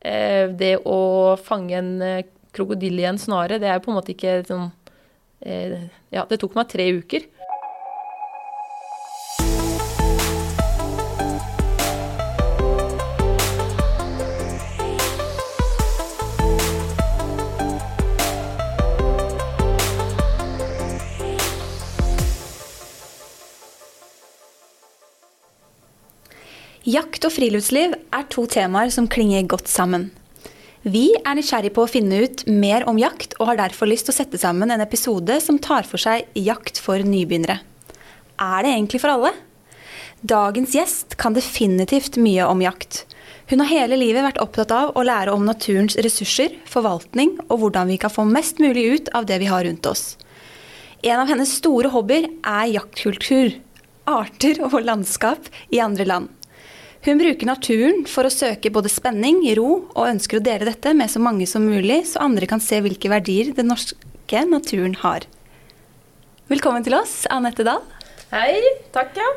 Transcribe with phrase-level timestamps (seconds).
[0.00, 4.14] Eh, det å fange en eh, krokodille i en snare, det er på en måte
[4.14, 4.70] ikke sånn
[5.44, 5.76] eh,
[6.10, 7.26] Ja, det tok meg tre uker.
[26.90, 30.08] Jakt og friluftsliv er to temaer som klinger godt sammen.
[30.80, 34.14] Vi er nysgjerrig på å finne ut mer om jakt, og har derfor lyst til
[34.14, 37.58] å sette sammen en episode som tar for seg jakt for nybegynnere.
[38.40, 39.34] Er det egentlig for alle?
[40.24, 43.04] Dagens gjest kan definitivt mye om jakt.
[43.52, 47.92] Hun har hele livet vært opptatt av å lære om naturens ressurser, forvaltning og hvordan
[47.92, 50.16] vi kan få mest mulig ut av det vi har rundt oss.
[51.04, 53.54] En av hennes store hobbyer er jaktkultur,
[54.10, 56.36] arter og landskap i andre land.
[57.00, 61.08] Hun bruker naturen for å søke både spenning, ro, og ønsker å dele dette med
[61.08, 65.24] så mange som mulig, så andre kan se hvilke verdier den norske naturen har.
[66.52, 67.80] Velkommen til oss, Anette Dahl.
[68.34, 68.60] Hei.
[68.92, 69.30] Takk, ja.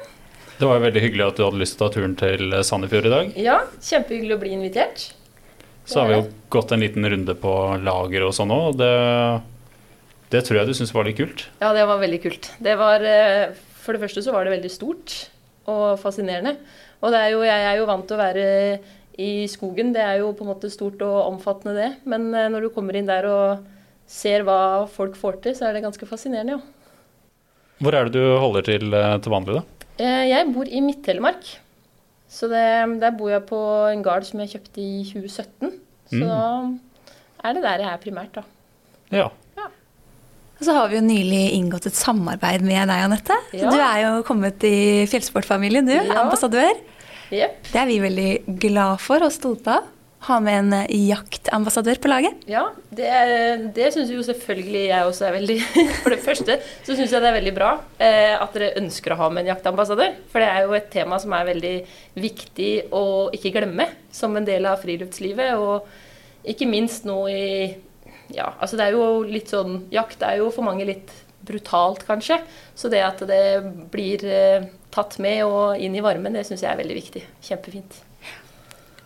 [0.58, 3.16] Det var veldig hyggelig at du hadde lyst til å ta turen til Sandefjord i
[3.16, 3.34] dag.
[3.40, 5.08] Ja, Kjempehyggelig å bli invitert.
[5.88, 8.76] Så har vi jo gått en liten runde på lager og sånn òg.
[8.84, 8.94] Det,
[10.36, 11.48] det tror jeg du syns var litt kult.
[11.64, 12.52] Ja, det var veldig kult.
[12.60, 13.56] Det var, eh,
[13.88, 15.22] for det første så var det veldig stort
[15.72, 16.58] og fascinerende.
[17.04, 18.46] Og er jo, jeg er jo vant til å være
[19.20, 19.92] i skogen.
[19.96, 21.90] Det er jo på en måte stort og omfattende, det.
[22.10, 23.66] Men eh, når du kommer inn der og
[24.10, 26.64] ser hva folk får til, så er det ganske fascinerende, ja.
[27.84, 29.90] Hvor er det du holder til eh, til vanlig, da?
[30.00, 31.52] Eh, jeg bor i Midt-Telemark.
[32.34, 32.64] Så det,
[33.02, 33.60] der bor jeg på
[33.92, 35.76] en gard som jeg kjøpte i 2017.
[36.14, 36.30] Så mm.
[36.30, 36.44] da
[37.44, 38.46] er det der jeg er primært, da.
[39.14, 39.28] Ja.
[40.60, 43.38] Og så har vi jo nylig inngått et samarbeid med deg, Anette.
[43.58, 43.72] Ja.
[43.74, 45.96] Du er jo kommet i fjellsportfamilien, du.
[45.98, 46.22] Ja.
[46.24, 46.78] Ambassadør.
[47.34, 47.58] Yep.
[47.72, 48.30] Det er vi veldig
[48.62, 49.90] glad for og stolte av.
[50.24, 52.46] Ha med en eh, jaktambassadør på laget.
[52.48, 53.10] Ja, det,
[53.76, 55.58] det syns jo selvfølgelig jeg også er veldig
[56.04, 59.20] For det første så syns jeg det er veldig bra eh, at dere ønsker å
[59.20, 60.16] ha med en jaktambassadør.
[60.32, 61.74] For det er jo et tema som er veldig
[62.24, 63.04] viktig å
[63.36, 65.60] ikke glemme som en del av friluftslivet.
[65.60, 67.44] Og ikke minst nå i
[68.34, 71.12] Ja, altså det er jo litt sånn Jakt er jo for mange litt
[71.44, 72.40] brutalt, kanskje.
[72.76, 73.44] Så det at det
[73.92, 77.24] blir eh, tatt med og inn i varmen, det syns jeg er veldig viktig.
[77.44, 78.00] Kjempefint.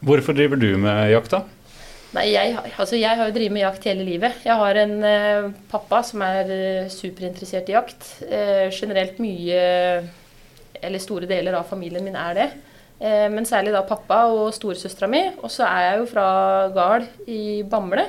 [0.05, 1.41] Hvorfor driver du med jakt, da?
[2.15, 4.37] Nei, jeg, altså jeg har jo drevet med jakt hele livet.
[4.45, 8.07] Jeg har en eh, pappa som er eh, superinteressert i jakt.
[8.23, 9.65] Eh, generelt mye,
[10.77, 12.47] eller store deler av familien min er det.
[13.01, 15.25] Eh, men særlig da pappa og storesøstera mi.
[15.41, 16.29] Og så er jeg jo fra
[16.77, 18.05] gard i Bamble.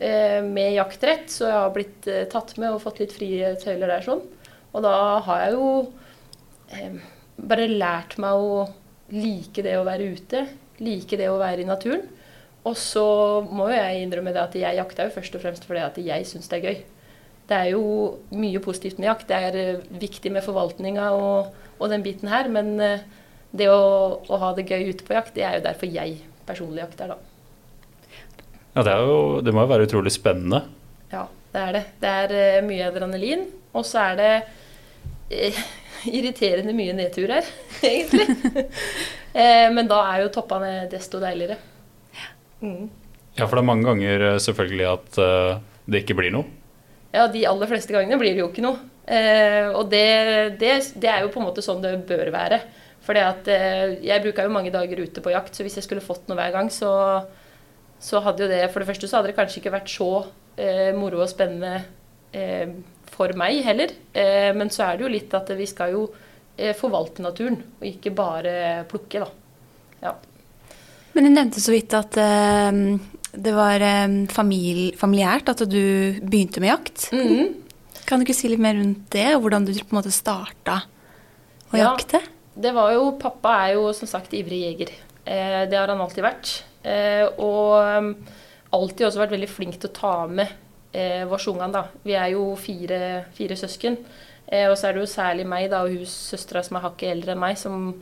[0.00, 3.90] Eh, med jaktrett, så jeg har blitt eh, tatt med og fått litt frie tøyler
[3.92, 4.22] der sånn.
[4.72, 4.92] Og da
[5.26, 5.66] har jeg jo
[6.72, 6.94] eh,
[7.36, 8.62] bare lært meg å
[9.12, 10.46] like det å være ute.
[10.80, 12.06] Like det å være i naturen.
[12.64, 13.04] Og så
[13.44, 16.28] må jo jeg innrømme det at jeg jakter jo først og fremst fordi at jeg
[16.30, 16.80] syns det er gøy.
[17.50, 17.84] Det er jo
[18.40, 19.28] mye positivt med jakt.
[19.28, 22.48] Det er viktig med forvaltninga og, og, den biten her.
[22.48, 22.72] Men
[23.52, 26.86] det å, å ha det gøy ute på jakt, det er jo derfor jeg personlig
[26.86, 27.29] jakter, da.
[28.72, 30.62] Ja, det, jo, det, må jo være utrolig spennende.
[31.10, 31.82] Ja, det er det.
[32.02, 33.42] Det er uh, mye adrenalin.
[33.74, 34.30] Og så er det
[35.30, 35.58] eh,
[36.18, 37.46] irriterende mye nedturer,
[37.86, 38.26] egentlig.
[39.40, 41.58] eh, men da er jo toppene desto deiligere.
[42.60, 42.86] Mm.
[43.38, 45.18] Ja, for det er mange ganger selvfølgelig at
[45.88, 46.44] det ikke blir noe.
[47.14, 48.82] Ja, de aller fleste gangene blir det jo ikke noe.
[49.78, 50.02] og det,
[50.60, 52.58] det, det, er jo på en måte sånn det bør være.
[53.06, 56.36] For jeg bruker jo mange dager ute på jakt, så hvis jeg skulle fått noe
[56.36, 56.90] hver gang, så
[58.00, 60.10] så hadde jo det For det første så hadde det kanskje ikke vært så
[60.56, 61.84] eh, moro og spennende
[62.32, 62.72] eh,
[63.10, 63.92] for meg heller.
[64.16, 66.06] Eh, men så er det jo litt at vi skal jo
[66.56, 68.54] eh, forvalte naturen, og ikke bare
[68.90, 69.30] plukke, da.
[70.00, 70.14] Ja.
[71.12, 72.80] Men du nevnte så vidt at eh,
[73.30, 75.82] det var eh, famili familiært at du
[76.22, 77.10] begynte med jakt.
[77.12, 77.52] Mm -hmm.
[78.06, 80.82] Kan du ikke si litt mer rundt det, og hvordan du på en måte starta
[81.70, 82.20] å ja, jakte?
[82.54, 84.90] Det var jo, Pappa er jo som sagt ivrig jeger.
[85.70, 86.64] det har han alltid vært.
[86.80, 88.10] Eh, og um,
[88.76, 90.48] alltid også vært veldig flink til å ta med
[90.92, 91.86] eh, Varsjungan, da.
[92.06, 93.00] Vi er jo fire,
[93.36, 93.98] fire søsken.
[94.50, 97.14] Eh, og så er det jo særlig meg da, og hun søstera som er hakket
[97.14, 97.92] eldre enn meg, som,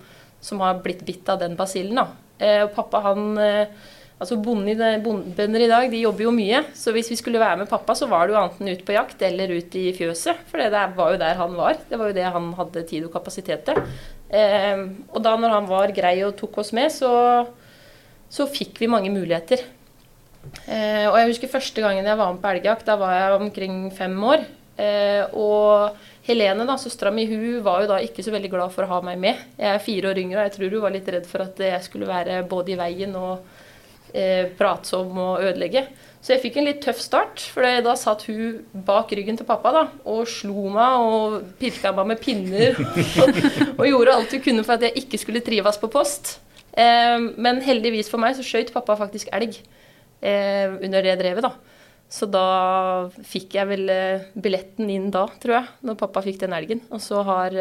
[0.40, 2.00] som, har blitt bitt av den basillen.
[2.00, 2.08] da.
[2.38, 3.86] Eh, og pappa han eh,
[4.18, 7.94] Altså Bønder i dag de jobber jo mye, så hvis vi skulle være med pappa,
[7.94, 10.40] så var det jo enten ut på jakt eller ut i fjøset.
[10.50, 11.78] For det var jo der han var.
[11.86, 13.78] Det var jo det han hadde tid og kapasitet til.
[14.34, 14.82] Eh,
[15.14, 17.12] og da når han var grei og tok oss med, så
[18.32, 19.64] så fikk vi mange muligheter.
[20.68, 22.86] Eh, og jeg husker første gangen jeg var med på elgjakt.
[22.88, 24.44] Da var jeg omkring fem år.
[24.78, 25.96] Eh, og
[26.28, 28.98] Helene, da, søstera mi, hun var jo da ikke så veldig glad for å ha
[29.04, 29.46] meg med.
[29.56, 31.86] Jeg er fire år yngre, og jeg tror hun var litt redd for at jeg
[31.86, 33.48] skulle være både i veien og
[34.12, 35.86] eh, pratsom og ødelegge.
[36.20, 39.72] Så jeg fikk en litt tøff start, for da satt hun bak ryggen til pappa
[39.72, 42.76] da, og slo meg og pirka meg med pinner.
[43.22, 43.40] Og,
[43.78, 46.36] og gjorde alt hun kunne for at jeg ikke skulle trives på post.
[46.78, 49.56] Eh, men heldigvis for meg så skøyt pappa faktisk elg
[50.22, 51.52] eh, under det drevet, da.
[52.08, 52.44] Så da
[53.28, 56.84] fikk jeg vel eh, billetten inn da, tror jeg, når pappa fikk den elgen.
[56.94, 57.56] Og så har,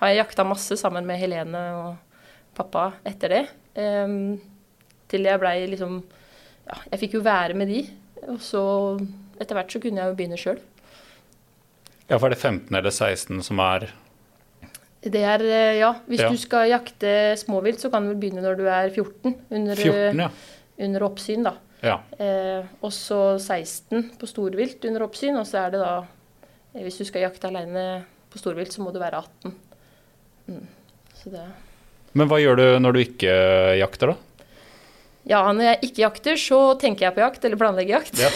[0.00, 2.18] har jeg jakta masse sammen med Helene og
[2.56, 3.44] pappa etter det.
[5.10, 5.98] Til jeg blei liksom
[6.64, 7.82] Ja, jeg fikk jo være med de.
[8.32, 8.62] Og så
[9.36, 10.62] etter hvert så kunne jeg jo begynne sjøl.
[12.08, 13.90] Ja, for er det 15 eller 16 som er
[15.04, 16.30] Det er, eh, ja, Hvis Ja.
[16.30, 19.34] du skal jakte småvilt, så kan du begynne når du er 14.
[19.50, 20.30] Under, 14, ja.
[20.80, 21.54] under oppsyn, da.
[21.82, 21.98] ja.
[22.18, 26.06] Eh, og så 16 på storvilt under oppsyn, og så er det da
[26.74, 29.54] eh, Hvis du skal jakte alene på storvilt, så må du være 18.
[30.48, 30.66] Mm.
[31.14, 31.44] Så det
[32.14, 33.34] Men hva gjør du når du ikke
[33.78, 34.16] jakter, da?
[35.26, 38.18] Ja, når jeg ikke jakter, så tenker jeg på jakt, eller planlegger jakt.
[38.20, 38.30] Ja.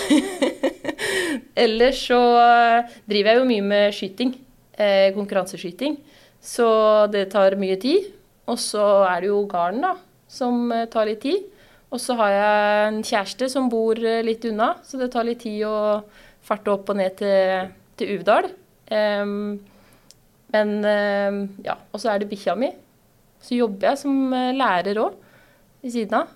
[1.65, 4.35] Ellers så eh, driver jeg jo mye med skyting.
[4.79, 5.99] Eh, konkurranseskyting.
[6.49, 6.67] Så
[7.13, 8.09] det tar mye tid.
[8.49, 9.93] Og så er det jo garn, da,
[10.33, 11.45] som eh, tar litt tid.
[11.93, 15.43] Og så har jeg en kjæreste som bor eh, litt unna, så det tar litt
[15.45, 16.01] tid å
[16.49, 17.69] farte opp og ned til,
[18.01, 18.49] til Uvdal.
[18.89, 19.59] Um,
[20.55, 22.71] men um, ja, og så er det bikkja mi.
[23.45, 25.19] Så jobber jeg som lærer òg,
[25.85, 26.31] ved siden av.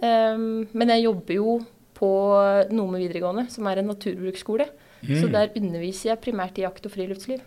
[0.00, 1.58] Um, men jeg jobber jo
[1.98, 2.08] på
[2.72, 4.70] Nome videregående, som er en naturbruksskole.
[5.04, 5.32] Så Mm.
[5.32, 7.42] der underviser jeg primært i jakt og friluftsliv.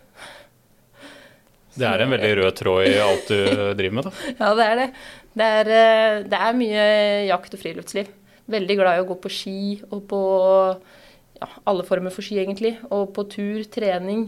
[1.72, 3.38] Det er en veldig rød tråd i alt du
[3.78, 4.32] driver med, da.
[4.38, 4.88] Ja, det er det.
[5.32, 6.82] Det er, eh, det er mye
[7.30, 8.10] jakt og friluftsliv.
[8.52, 10.20] Veldig glad i å gå på ski og på
[11.40, 12.74] ja, alle former for ski, egentlig.
[12.92, 14.26] Og på tur, trening,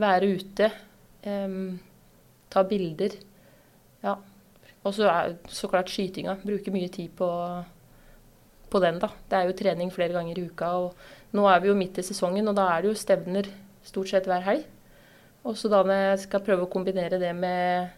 [0.00, 0.70] være ute.
[1.22, 1.78] Um,
[2.50, 3.14] ta bilder.
[4.02, 4.16] Ja.
[4.80, 6.38] Og så er så klart skytinga.
[6.42, 7.28] Bruker mye tid på,
[8.72, 9.12] på den, da.
[9.28, 10.72] Det er jo trening flere ganger i uka.
[10.80, 13.50] Og nå er vi jo midt i sesongen, og da er det jo stevner
[13.86, 14.66] stort sett hver helg.
[15.46, 17.96] Og så da når jeg skal prøve å kombinere det med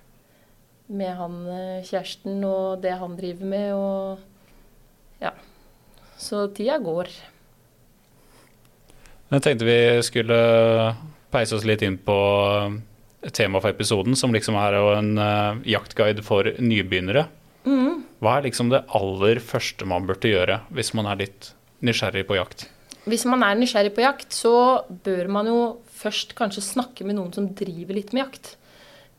[0.92, 5.32] med han eh, kjæresten og det han driver med, og ja.
[6.20, 7.08] Så tida går.
[9.32, 10.38] Jeg tenkte vi skulle
[11.32, 12.16] peise oss litt inn på
[13.32, 17.28] temaet for episoden, som liksom er jo en eh, jaktguide for nybegynnere.
[18.22, 21.48] Hva er liksom det aller første man burde gjøre hvis man er litt
[21.82, 22.68] nysgjerrig på jakt?
[23.02, 24.54] Hvis man er nysgjerrig på jakt, så
[25.02, 25.60] bør man jo
[26.02, 28.52] først kanskje snakke med noen som driver litt med jakt.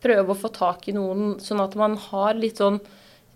[0.04, 2.80] Prøve å få tak i noen, sånn at man har litt sånn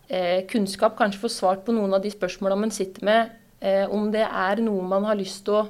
[0.08, 4.08] eh, kunnskap, kanskje få svart på noen av de spørsmåla man sitter med, eh, om
[4.14, 5.68] det er noe man har lyst til å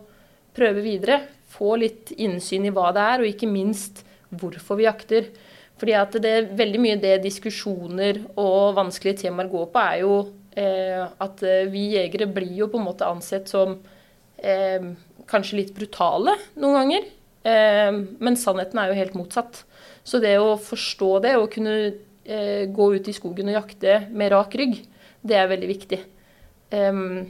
[0.58, 1.24] prøve videre.
[1.58, 5.30] Få litt innsyn i hva det er, og ikke minst hvorfor vi jakter.
[5.78, 10.16] Fordi at det er veldig mye det diskusjoner og vanskelige temaer går på, er jo
[10.58, 13.78] eh, at eh, vi jegere blir jo på en måte ansett som
[14.38, 14.92] eh,
[15.30, 17.08] kanskje litt brutale noen ganger.
[17.48, 19.64] Eh, men sannheten er jo helt motsatt.
[20.08, 24.32] Så det å forstå det og kunne eh, gå ut i skogen og jakte med
[24.32, 24.80] rak rygg,
[25.28, 26.00] det er veldig viktig.
[26.78, 27.28] Em,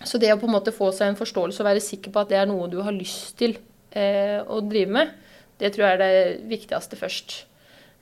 [0.00, 2.32] så det å på en måte få seg en forståelse og være sikker på at
[2.32, 3.58] det er noe du har lyst til
[3.92, 5.14] eh, å drive med,
[5.60, 7.34] det tror jeg er det viktigste først.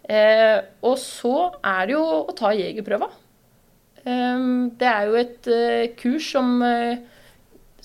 [0.09, 3.11] Eh, og så er det jo å ta jegerprøva.
[4.09, 6.63] Em, det er jo et eh, kurs som,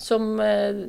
[0.00, 0.84] som eh,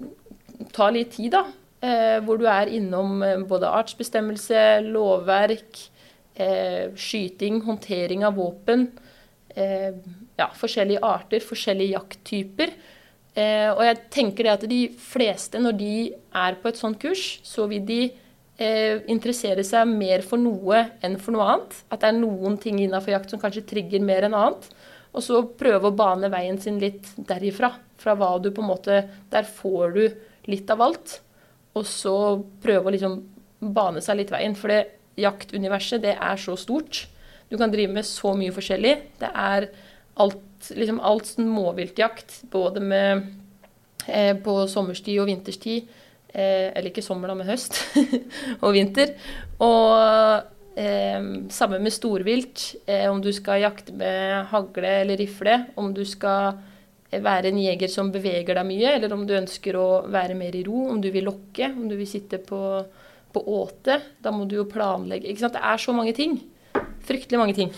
[0.75, 1.45] tar litt tid, da.
[1.85, 5.89] Eh, hvor du er innom eh, både artsbestemmelse, lovverk,
[6.35, 8.81] skyting, håndtering av våpen.
[9.55, 12.73] Ja, forskjellige arter, forskjellige jakttyper.
[13.71, 15.93] Og jeg tenker det at de fleste, når de
[16.35, 18.01] er på et sånt kurs, så vil de
[19.07, 21.79] interessere seg mer for noe enn for noe annet.
[21.87, 24.67] At det er noen ting innenfor jakt som kanskje trigger mer enn annet.
[25.15, 27.77] Og så prøve å bane veien sin litt derifra.
[28.05, 28.99] Fra hva du på en måte
[29.33, 30.03] Der får du
[30.51, 31.19] litt av alt.
[31.75, 32.15] Og så
[32.61, 33.17] prøve å liksom
[33.75, 34.55] bane seg litt veien.
[34.55, 34.83] For det
[35.19, 37.05] jaktuniverset, det er så stort.
[37.49, 38.93] Du kan drive med så mye forskjellig.
[39.21, 39.69] Det er
[40.21, 43.25] alt, liksom alt småviltjakt, både med
[44.07, 45.89] eh, på sommerstid og vinterstid.
[46.35, 47.79] Eh, eller ikke sommer, da, men høst
[48.63, 49.15] og vinter.
[49.63, 52.67] Og eh, samme med storvilt.
[52.85, 55.61] Eh, om du skal jakte med hagle eller rifle.
[55.79, 56.59] Om du skal
[57.23, 60.63] være en jeger som beveger deg mye, eller om du ønsker å være mer i
[60.67, 60.87] ro.
[60.91, 62.59] Om du vil lokke, om du vil sitte på,
[63.35, 63.99] på åte.
[64.23, 65.29] Da må du jo planlegge.
[65.29, 65.57] Ikke sant?
[65.57, 66.39] Det er så mange ting.
[67.05, 67.73] Fryktelig mange ting.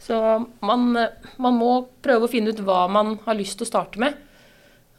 [0.00, 0.16] Så
[0.64, 0.90] man,
[1.38, 1.70] man må
[2.02, 4.16] prøve å finne ut hva man har lyst til å starte med.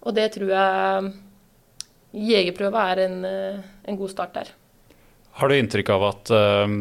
[0.06, 1.12] Og det tror jeg
[2.32, 4.52] jegerprøva er en, en god start der.
[5.40, 6.74] Har du inntrykk av at uh,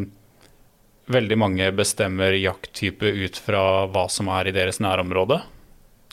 [1.11, 5.39] veldig mange bestemmer jakttype ut fra hva som er i deres nærområde?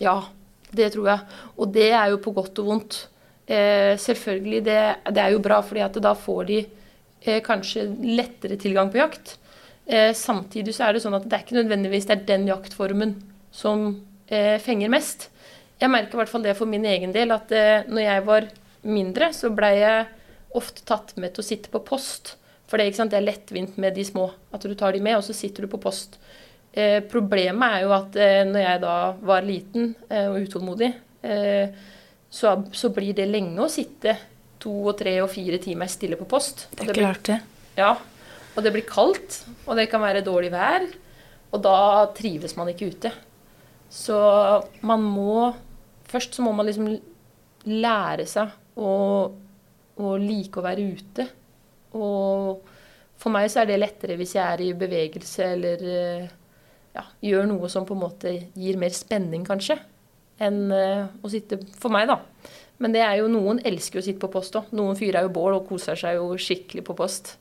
[0.03, 0.19] Ja,
[0.69, 1.21] Det tror jeg.
[1.57, 2.97] Og det er jo på godt og vondt.
[3.49, 8.59] Eh, selvfølgelig, det, det, er jo bra, fordi at da får de eh, kanskje lettere
[8.61, 9.39] tilgang på jakt.
[9.89, 13.15] Eh, samtidig så er det sånn at det er ikke nødvendigvis det er den jaktformen
[13.49, 13.89] som
[14.29, 15.31] eh, fenger mest.
[15.81, 18.51] Jeg merker i hvert fall det for min egen del, at eh, når jeg var
[18.85, 20.05] mindre, så blei jeg
[20.59, 22.35] ofte tatt med til å sitte på post.
[22.69, 24.29] For det, det, er lettvint med de små.
[24.53, 26.19] At du tar de med, og så sitter du på post.
[26.73, 28.97] Eh, problemet er jo at eh, når jeg da
[29.31, 30.91] var liten eh, og utålmodig,
[31.25, 31.79] eh,
[32.29, 34.15] så, så, blir det lenge å sitte
[34.61, 36.67] to og tre og fire timer stille på post.
[36.77, 37.39] Det er klart det.
[37.79, 37.95] Ja.
[38.55, 40.85] Og det blir kaldt, og det kan være dårlig vær.
[41.55, 41.79] Og da
[42.17, 43.13] trives man ikke ute.
[43.89, 44.19] Så
[44.85, 45.55] man må
[46.09, 46.87] Først så må man liksom
[47.69, 48.93] lære seg å,
[50.01, 51.27] å like å være ute.
[52.01, 52.63] Og
[53.21, 56.31] for meg så er det lettere hvis jeg er i bevegelse eller eh,
[56.97, 59.79] ja, gjør noe som på en måte gir mer spenning, kanskje,
[60.43, 62.21] enn uh, å sitte For meg, da.
[62.79, 64.71] Men det er jo noen elsker å sitte på post òg.
[64.79, 67.35] Noen fyrer jo bål og koser seg jo skikkelig på post.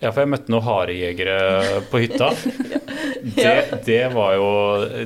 [0.00, 2.30] Ja, for jeg møtte noen harejegere på hytta.
[3.36, 4.46] det, det, var jo,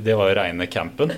[0.07, 1.11] det var jo reine campen.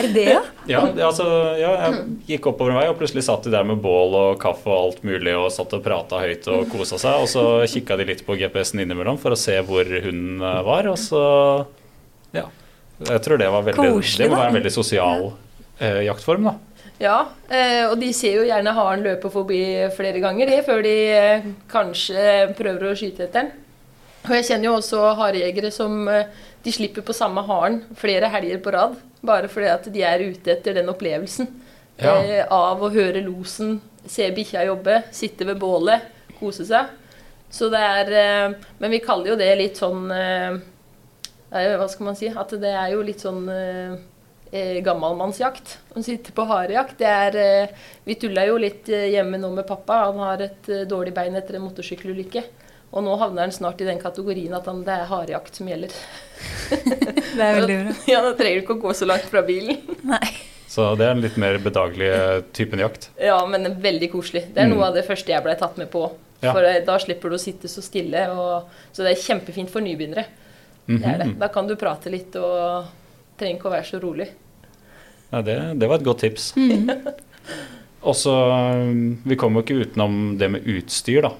[0.00, 0.40] Er det ja?
[0.70, 1.26] Ja, altså,
[1.60, 4.70] ja, jeg gikk oppover en vei, og plutselig satt de der med bål og kaffe
[4.70, 7.24] og alt mulig og satt og prata høyt og kosa seg.
[7.24, 10.88] Og så kikka de litt på GPS-en innimellom for å se hvor hun eh, var,
[10.90, 11.22] og så
[12.36, 12.46] Ja.
[13.00, 15.30] Jeg tror det var veldig Koselig, Det må være en veldig sosial
[15.80, 16.58] eh, jaktform, da.
[17.00, 17.16] Ja,
[17.48, 19.60] eh, og de ser jo gjerne haren løpe forbi
[19.96, 23.52] flere ganger det, før de eh, kanskje prøver å skyte etter den.
[24.26, 26.28] Og jeg kjenner jo også harejegere som eh,
[26.64, 28.98] de slipper på samme haren flere helger på rad.
[29.24, 31.48] Bare fordi at de er ute etter den opplevelsen
[32.00, 32.14] ja.
[32.52, 36.06] av å høre losen, se bikkja jobbe, sitte ved bålet,
[36.38, 36.94] kose seg.
[37.52, 42.28] Så det er Men vi kaller jo det litt sånn Hva skal man si?
[42.30, 43.42] At det er jo litt sånn
[44.52, 45.78] eh, gammalmannsjakt.
[45.94, 46.98] Å sitte på harejakt.
[46.98, 47.74] Det er eh,
[48.04, 50.04] Vi tulla jo litt eh, hjemme nå med pappa.
[50.10, 52.44] Han har et eh, dårlig bein etter en motorsykkelulykke.
[52.90, 55.92] Og nå havner han snart i den kategorien at han, det er harejakt som gjelder.
[56.70, 57.98] det er veldig bra.
[58.10, 59.78] Ja, Da trenger du ikke å gå så langt fra bilen.
[60.12, 60.24] Nei.
[60.70, 62.10] Så det er en litt mer bedagelig
[62.54, 63.08] typen jakt?
[63.18, 64.44] Ja, men veldig koselig.
[64.54, 64.88] Det er noe mm.
[64.88, 66.04] av det første jeg blei tatt med på.
[66.40, 66.52] Ja.
[66.54, 68.22] For da slipper du å sitte så stille.
[68.30, 70.26] Og, så det er kjempefint for nybegynnere.
[70.86, 71.02] Mm -hmm.
[71.02, 71.34] det er det.
[71.40, 72.86] Da kan du prate litt og
[73.38, 74.28] trenger ikke å være så rolig.
[75.30, 76.56] Ja, det, det var et godt tips.
[76.56, 76.90] Mm.
[78.00, 78.32] Også,
[79.24, 81.34] Vi kommer jo ikke utenom det med utstyr, da.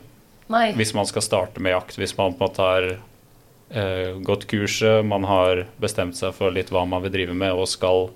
[0.50, 0.70] Nei.
[0.78, 1.98] Hvis man skal starte med jakt.
[2.00, 6.72] Hvis man på en måte har eh, gått kurset, man har bestemt seg for litt
[6.74, 8.10] hva man vil drive med og skal,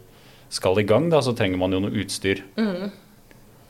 [0.53, 2.43] skal i gang, da, så trenger man jo noe utstyr.
[2.59, 2.91] Mm.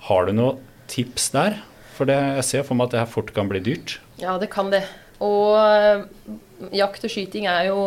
[0.08, 1.60] Har du noen tips der?
[1.94, 3.98] For det, jeg ser for meg at det her fort kan bli dyrt.
[4.18, 4.82] Ja, det kan det.
[5.22, 6.04] Og eh,
[6.74, 7.78] jakt og skyting er jo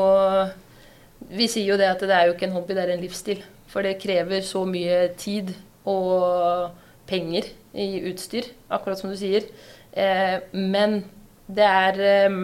[1.28, 3.42] Vi sier jo det at det er jo ikke en hobby, det er en livsstil.
[3.68, 5.52] For det krever så mye tid
[5.88, 6.70] og
[7.08, 9.48] penger i utstyr, akkurat som du sier.
[9.98, 11.00] Eh, men
[11.48, 12.40] det er eh,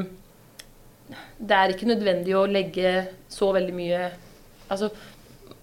[1.38, 2.93] Det er ikke nødvendig å legge
[3.29, 4.03] så veldig mye
[4.72, 4.89] Altså,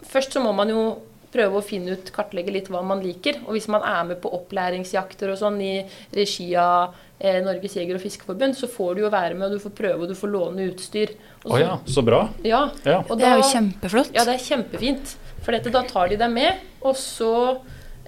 [0.07, 0.83] først så må man jo
[1.31, 3.41] prøve å finne ut, kartlegge litt hva man liker.
[3.47, 5.73] Og hvis man er med på opplæringsjakter og sånn i
[6.15, 9.63] regi av eh, Norges jeger- og fiskeforbund, så får du jo være med, og du
[9.63, 11.15] får prøve, og du får låne utstyr.
[11.45, 12.25] Å oh ja, så bra.
[12.47, 13.03] Ja, ja.
[13.07, 14.11] det er jo kjempeflott.
[14.17, 15.15] Ja, det er kjempefint.
[15.41, 17.35] For dette, da tar de deg med, og så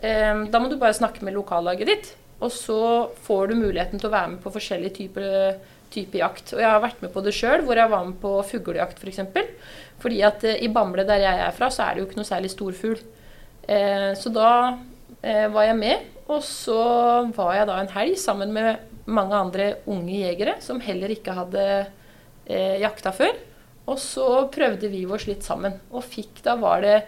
[0.02, 2.12] eh, Da må du bare snakke med lokallaget ditt.
[2.42, 2.80] Og så
[3.22, 5.58] får du muligheten til å være med på forskjellige typer,
[5.94, 6.54] type jakt.
[6.56, 9.02] Og jeg har vært med på det sjøl, hvor jeg var med på fuglejakt f.eks.
[9.04, 9.50] For eksempel.
[10.02, 12.28] Fordi at eh, i Bamble, der jeg er fra, så er det jo ikke noe
[12.28, 12.98] særlig storfugl.
[13.68, 14.48] Eh, så da
[15.22, 16.82] eh, var jeg med, og så
[17.36, 21.64] var jeg da en helg sammen med mange andre unge jegere som heller ikke hadde
[22.46, 23.38] eh, jakta før.
[23.90, 27.00] Og så prøvde vi oss litt sammen, og fikk da var det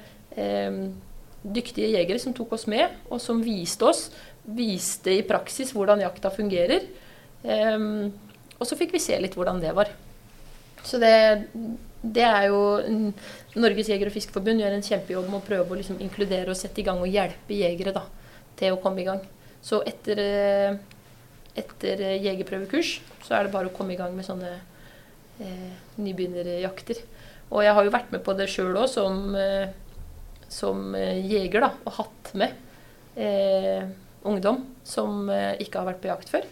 [1.44, 4.08] dyktige jegere som tok oss med, og som viste oss,
[4.44, 6.86] viste i praksis hvordan jakta fungerer.
[7.44, 8.12] Um,
[8.58, 9.90] og så fikk vi se litt hvordan det var.
[10.84, 11.14] Så det,
[12.04, 12.60] det er jo
[13.56, 16.82] Norges jeger- og fiskeforbund gjør en kjempejobb med å prøve å liksom inkludere og sette
[16.82, 18.04] i gang og hjelpe jegere da,
[18.58, 19.22] til å komme i gang.
[19.64, 20.76] Så etter, eh,
[21.56, 24.52] etter jegerprøvekurs så er det bare å komme i gang med sånne
[25.40, 27.00] eh, nybegynnerjakter.
[27.54, 29.72] Og jeg har jo vært med på det sjøl òg, som, eh,
[30.52, 32.52] som eh, jeger, da, og hatt med
[33.16, 33.88] eh,
[34.24, 36.46] ungdom som eh, ikke har vært på jakt før.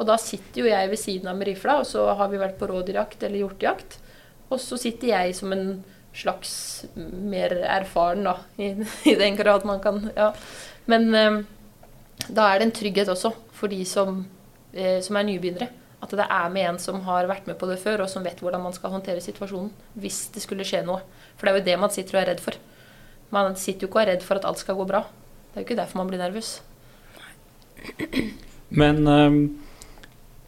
[0.00, 2.58] Og da sitter jo jeg ved siden av med rifla, og så har vi vært
[2.60, 3.98] på rådyrjakt eller hjortejakt.
[4.50, 5.66] Og så sitter jeg som en
[6.16, 6.52] slags
[6.96, 8.72] mer erfaren, da, i,
[9.12, 10.32] i den grad man kan Ja.
[10.90, 11.42] Men eh,
[12.28, 14.24] da er det en trygghet også for de som,
[14.72, 15.68] eh, som er nybegynnere.
[16.00, 18.40] At det er med en som har vært med på det før, og som vet
[18.40, 19.68] hvordan man skal håndtere situasjonen
[20.00, 21.04] hvis det skulle skje noe.
[21.36, 22.56] For det er jo det man sitter og er redd for.
[23.30, 25.04] Man sitter jo ikke og er redd for at alt skal gå bra.
[25.50, 26.56] Det er jo ikke derfor man blir nervøs.
[28.70, 29.38] Men um,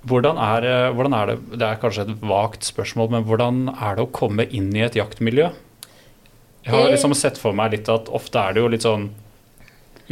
[0.07, 3.97] hvordan, er, eh, hvordan er det Det er kanskje et vagt spørsmål, men hvordan er
[3.99, 5.51] det å komme inn i et jaktmiljø?
[6.63, 6.93] Jeg har Eh.
[6.95, 9.09] liksom sett for meg litt at ofte er det jo litt sånn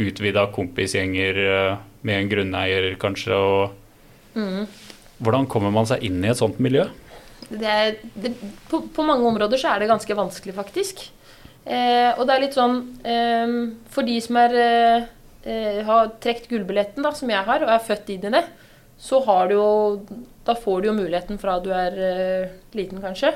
[0.01, 3.77] utvida kompisgjenger eh, med en grunneier, kanskje, og
[4.33, 4.63] Mm.
[5.21, 6.85] Hvordan kommer man seg inn i et sånt miljø?
[7.51, 8.29] Det det,
[8.69, 11.01] på, på mange områder så er det ganske vanskelig, faktisk.
[11.65, 13.51] Eh, og det er litt sånn eh,
[13.91, 15.03] For de som er, eh,
[15.43, 18.43] eh, har trukket gullbilletten, da, som jeg har, og er født inn i det,
[19.01, 19.69] så har du jo
[20.45, 23.33] Da får du jo muligheten fra du er eh, liten, kanskje.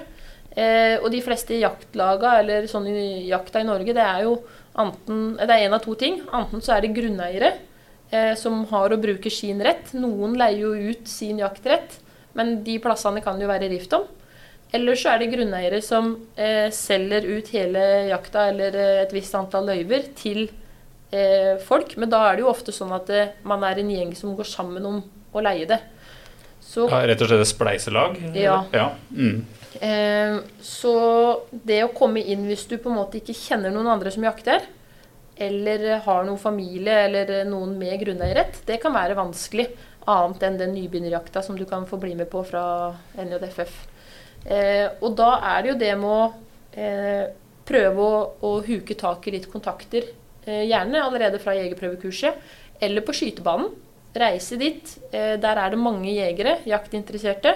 [0.56, 4.40] Eh, og de fleste jaktlaga, eller sånn i jakta i Norge, det er jo
[4.76, 6.22] enten Det er én av to ting.
[6.34, 7.54] Enten så er det grunneiere
[8.10, 9.94] eh, som har å bruke sin rett.
[9.94, 12.00] Noen leier jo ut sin jaktrett,
[12.34, 14.08] men de plassene kan jo være rift om.
[14.74, 19.36] Eller så er det grunneiere som eh, selger ut hele jakta eller eh, et visst
[19.38, 20.48] antall løyver til
[21.12, 21.98] eh, folk.
[22.02, 24.50] Men da er det jo ofte sånn at eh, man er en gjeng som går
[24.50, 25.04] sammen om
[25.36, 25.82] å leie det.
[26.66, 28.18] Så Ja, rett og slett et spleiselag?
[28.34, 28.64] Ja.
[28.74, 28.90] ja.
[29.14, 29.46] Mm.
[29.82, 30.96] Eh, så
[31.52, 34.66] det å komme inn hvis du på en måte ikke kjenner noen andre som jakter,
[35.36, 39.68] eller har noen familie eller noen med grunneierrett, det kan være vanskelig.
[40.08, 43.74] Annet enn den nybegynnerjakta som du kan få bli med på fra NJFF.
[44.46, 46.26] Eh, og da er det jo det med å
[46.78, 47.24] eh,
[47.66, 50.08] prøve å, å huke tak i litt kontakter.
[50.46, 52.38] Eh, gjerne allerede fra jegerprøvekurset,
[52.82, 53.74] eller på skytebanen.
[54.16, 54.98] Reise dit.
[55.12, 57.56] Eh, der er det mange jegere, jaktinteresserte.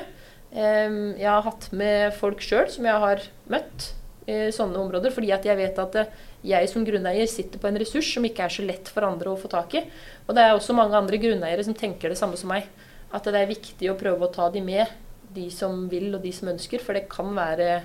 [0.49, 3.19] Jeg har hatt med folk sjøl som jeg har
[3.53, 3.91] møtt
[4.29, 6.11] i sånne områder, fordi at jeg vet at eh,
[6.49, 9.39] jeg som grunneier sitter på en ressurs som ikke er så lett for andre å
[9.39, 9.83] få tak i.
[10.27, 12.69] Og det er også mange andre grunneiere som tenker det samme som meg.
[13.11, 14.89] At det er viktig å prøve å ta de med,
[15.33, 16.81] de som vil og de som ønsker.
[16.83, 17.81] For det kan være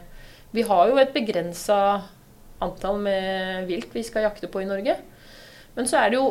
[0.55, 1.79] Vi har jo et begrensa
[2.63, 4.97] antall med vilt vi skal jakte på i Norge.
[5.75, 6.29] Men så er det jo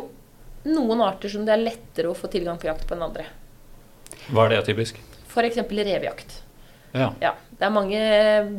[0.64, 3.26] noen arter som det er lettere å få tilgang på jakt på enn andre.
[4.30, 5.00] Hva er det typisk?
[5.28, 5.60] F.eks.
[5.68, 6.40] revejakt.
[6.94, 7.10] Ja.
[7.20, 8.00] Ja, det er mange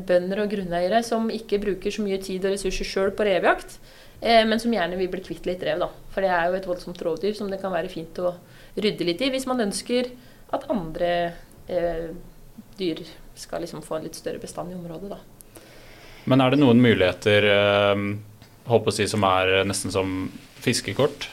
[0.08, 3.78] bønder og grunneiere som ikke bruker så mye tid og ressurser sjøl på revejakt,
[4.20, 5.80] eh, men som gjerne vil bli kvitt litt rev.
[5.86, 5.90] da.
[6.12, 8.36] For det er jo et voldsomt rovdyr som det kan være fint å
[8.76, 10.12] rydde litt i hvis man ønsker
[10.54, 11.12] at andre
[11.72, 12.12] eh,
[12.78, 13.06] dyr
[13.40, 15.16] skal liksom få en litt større bestand i området.
[15.16, 15.20] da.
[16.26, 18.06] Men er det noen muligheter eh,
[18.70, 20.16] holdt å si, som er nesten som
[20.64, 21.30] fiskekort?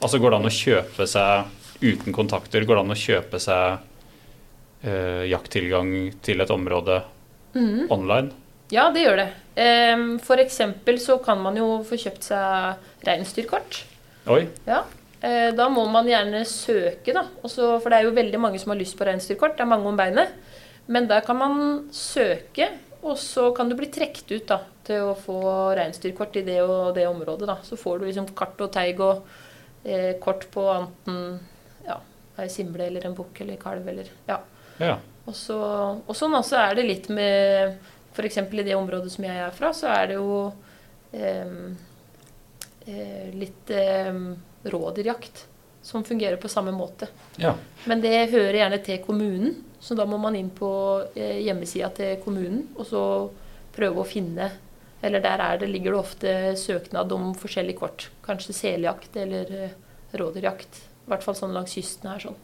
[0.00, 2.64] Altså Går det an å kjøpe seg uten kontakter?
[2.68, 3.80] Går det an å kjøpe seg
[4.84, 7.00] eh, jakttilgang til et område
[7.56, 7.88] mm.
[7.92, 8.32] online?
[8.70, 9.30] Ja, det gjør det.
[10.22, 13.80] For eksempel så kan man jo få kjøpt seg reinsdyrkort.
[14.30, 14.44] Oi.
[14.68, 14.84] Ja.
[15.20, 17.26] Eh, Da må man gjerne søke, da.
[17.44, 19.56] Også, for det er jo veldig mange som har lyst på reinsdyrkort.
[19.58, 20.32] Det er mange om beinet.
[20.90, 21.56] Men der kan man
[21.94, 22.70] søke,
[23.02, 25.40] og så kan du bli trukket ut da, til å få
[25.78, 27.48] reinsdyrkort i det og det området.
[27.48, 27.56] Da.
[27.64, 29.22] Så får du liksom kart og teig og
[29.84, 31.38] eh, kort på enten
[31.86, 31.96] ja,
[32.40, 34.40] ei simle eller en bukk eller kalv eller ja.
[34.80, 34.98] Ja.
[35.24, 35.56] Og, så,
[36.00, 37.78] og sånn også er det litt med
[38.12, 38.40] F.eks.
[38.40, 40.40] i det området som jeg er fra, så er det jo
[41.12, 41.56] eh,
[43.36, 44.12] litt eh,
[44.72, 45.46] rådyrjakt
[45.82, 47.08] som fungerer på samme måte.
[47.40, 47.54] ja.
[47.88, 50.70] Men det hører gjerne til kommunen, så da må man inn på
[51.16, 53.02] eh, hjemmesida til kommunen og så
[53.76, 54.50] prøve å finne
[55.02, 58.10] Eller der er det, ligger det ofte søknad om forskjellige kort.
[58.26, 59.70] Kanskje seljakt eller eh,
[60.12, 60.80] rådyrjakt.
[61.06, 62.20] I hvert fall sånn langs kysten her.
[62.20, 62.36] sånn.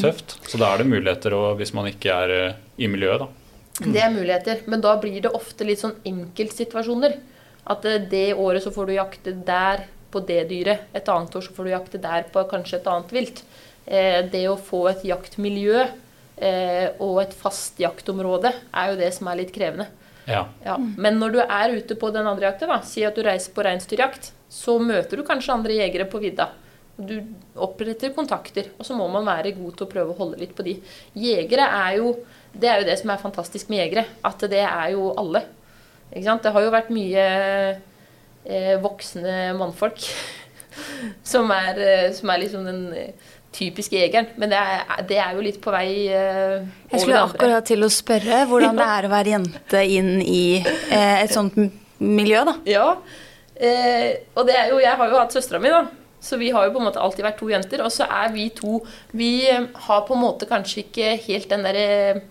[0.00, 0.36] Tøft.
[0.48, 3.28] Så da er det muligheter å- hvis man ikke er eh, i miljøet, da.
[3.80, 7.16] Det er muligheter, men da blir det ofte litt sånn enkeltsituasjoner.
[7.66, 11.52] At det året så får du jakte der på det dyret, et annet år så
[11.56, 13.42] får du jakte der på kanskje et annet vilt.
[13.86, 19.30] Eh, det å få et jaktmiljø eh, og et fast jaktområde er jo det som
[19.30, 19.86] er litt krevende.
[20.26, 20.48] Ja.
[20.64, 20.74] Ja.
[20.76, 23.62] Men når du er ute på den andre jakta, da, si at du reiser på
[23.62, 26.48] reinsdyrjakt, så møter du kanskje andre jegere på vidda.
[26.96, 27.14] Du
[27.60, 30.64] oppretter kontakter, og så må man være god til å prøve å holde litt på
[30.66, 30.78] de.
[31.14, 32.16] Jegere er jo
[32.56, 35.42] Det er jo det som er fantastisk med jegere, at det er jo alle.
[36.08, 36.42] Ikke sant?
[36.42, 37.24] Det har jo vært mye
[38.48, 40.06] eh, voksne mannfolk
[41.32, 42.80] som er, eh, som er liksom den
[43.56, 44.30] typiske jegeren.
[44.40, 47.90] Men det er, det er jo litt på vei eh, Jeg skulle akkurat til å
[47.92, 51.56] spørre hvordan det er å være jente inn i uh, et sånt
[51.98, 52.58] miljø, da.
[52.68, 52.88] Ja.
[53.56, 55.86] Uh, og det er jo, jeg har jo hatt søstera mi, da.
[56.26, 57.82] Så vi har jo på en måte alltid vært to jenter.
[57.86, 58.80] Og så er vi to
[59.16, 62.22] Vi har på en måte kanskje ikke helt den derre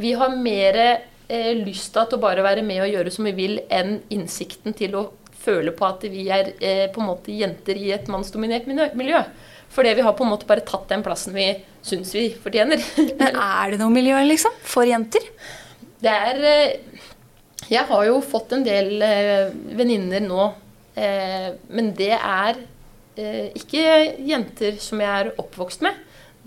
[0.00, 3.60] Vi har mer eh, lyst til å bare være med og gjøre som vi vil,
[3.70, 5.06] enn innsikten til å
[5.40, 9.22] føle på at vi er eh, på en måte jenter i et mannsdominert miljø.
[9.70, 11.46] Fordi vi har på en måte bare tatt den plassen vi
[11.86, 12.82] syns vi fortjener.
[13.20, 14.54] Men er det noe miljø, liksom?
[14.66, 15.24] For jenter?
[16.00, 17.00] Det er eh,
[17.70, 20.50] Jeg har jo fått en del eh, venninner nå,
[20.98, 22.66] eh, men det er
[23.20, 23.82] ikke
[24.24, 25.96] jenter som jeg er oppvokst med.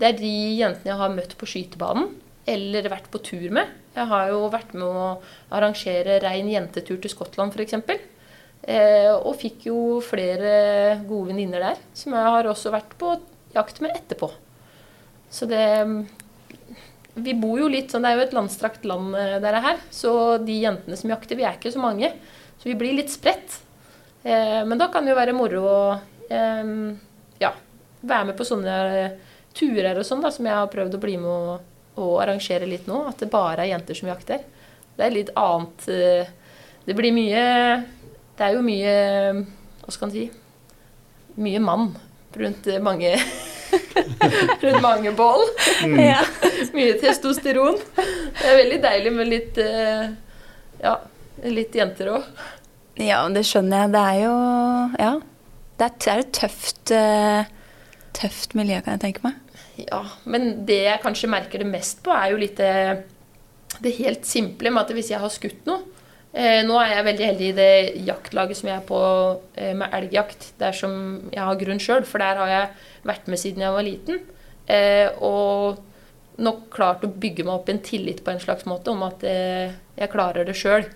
[0.00, 2.08] Det er de jentene jeg har møtt på skytebanen
[2.50, 3.70] eller vært på tur med.
[3.94, 5.04] Jeg har jo vært med å
[5.54, 7.76] arrangere rein jentetur til Skottland f.eks.
[8.64, 13.10] Eh, og fikk jo flere gode venninner der, som jeg har også vært på
[13.52, 14.30] jakt med etterpå.
[15.30, 15.64] Så det
[17.14, 20.38] Vi bor jo litt sånn, det er jo et landstrakt land eh, der her, så
[20.42, 22.08] de jentene som jakter, vi er ikke så mange.
[22.58, 23.60] Så vi blir litt spredt.
[24.24, 25.78] Eh, men da kan det jo være moro å
[27.38, 27.50] ja,
[28.00, 28.74] være med på sånne
[29.54, 31.34] turer og sånn, da, som jeg har prøvd å bli med
[32.00, 33.04] og, arrangere litt nå.
[33.12, 34.40] At det bare er jenter som jakter.
[34.96, 35.86] Det er litt annet
[36.88, 37.44] Det blir mye
[38.34, 38.94] Det er jo mye
[39.84, 40.24] Hva skal en si
[41.40, 41.92] Mye mann
[42.34, 43.10] rundt mange
[44.62, 45.42] rundt mange bål.
[45.98, 46.20] Ja.
[46.74, 47.78] Mye testosteron.
[47.96, 50.12] Det er veldig deilig med litt eh,
[50.82, 50.94] ja,
[51.50, 52.26] litt jenter òg.
[53.02, 53.94] ja, det skjønner jeg.
[53.94, 54.34] Det er jo
[55.02, 55.12] Ja.
[55.74, 57.48] Det er, det et tøft, eh,
[58.14, 59.40] tøft miljø, kan jeg tenke meg.
[59.82, 63.02] Ja, men det jeg kanskje merker det mest på, er jo litt det,
[63.82, 65.82] det helt simple med at hvis jeg har skutt noe
[66.34, 67.72] eh, Nå er jeg veldig heldig i det
[68.10, 69.00] jaktlaget som jeg er på
[69.56, 70.94] eh, med elgjakt, der som
[71.32, 72.70] jeg har grunn sjøl, for der har jeg
[73.08, 74.22] vært med siden jeg var liten.
[74.66, 75.80] Eh, og
[76.42, 79.74] nok klart å bygge meg opp en tillit på en slags måte om at eh,
[79.98, 80.86] jeg klarer det sjøl.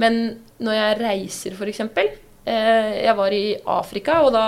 [0.00, 1.82] Men når jeg reiser, f.eks.
[2.44, 4.44] Eh, jeg var i Afrika, og da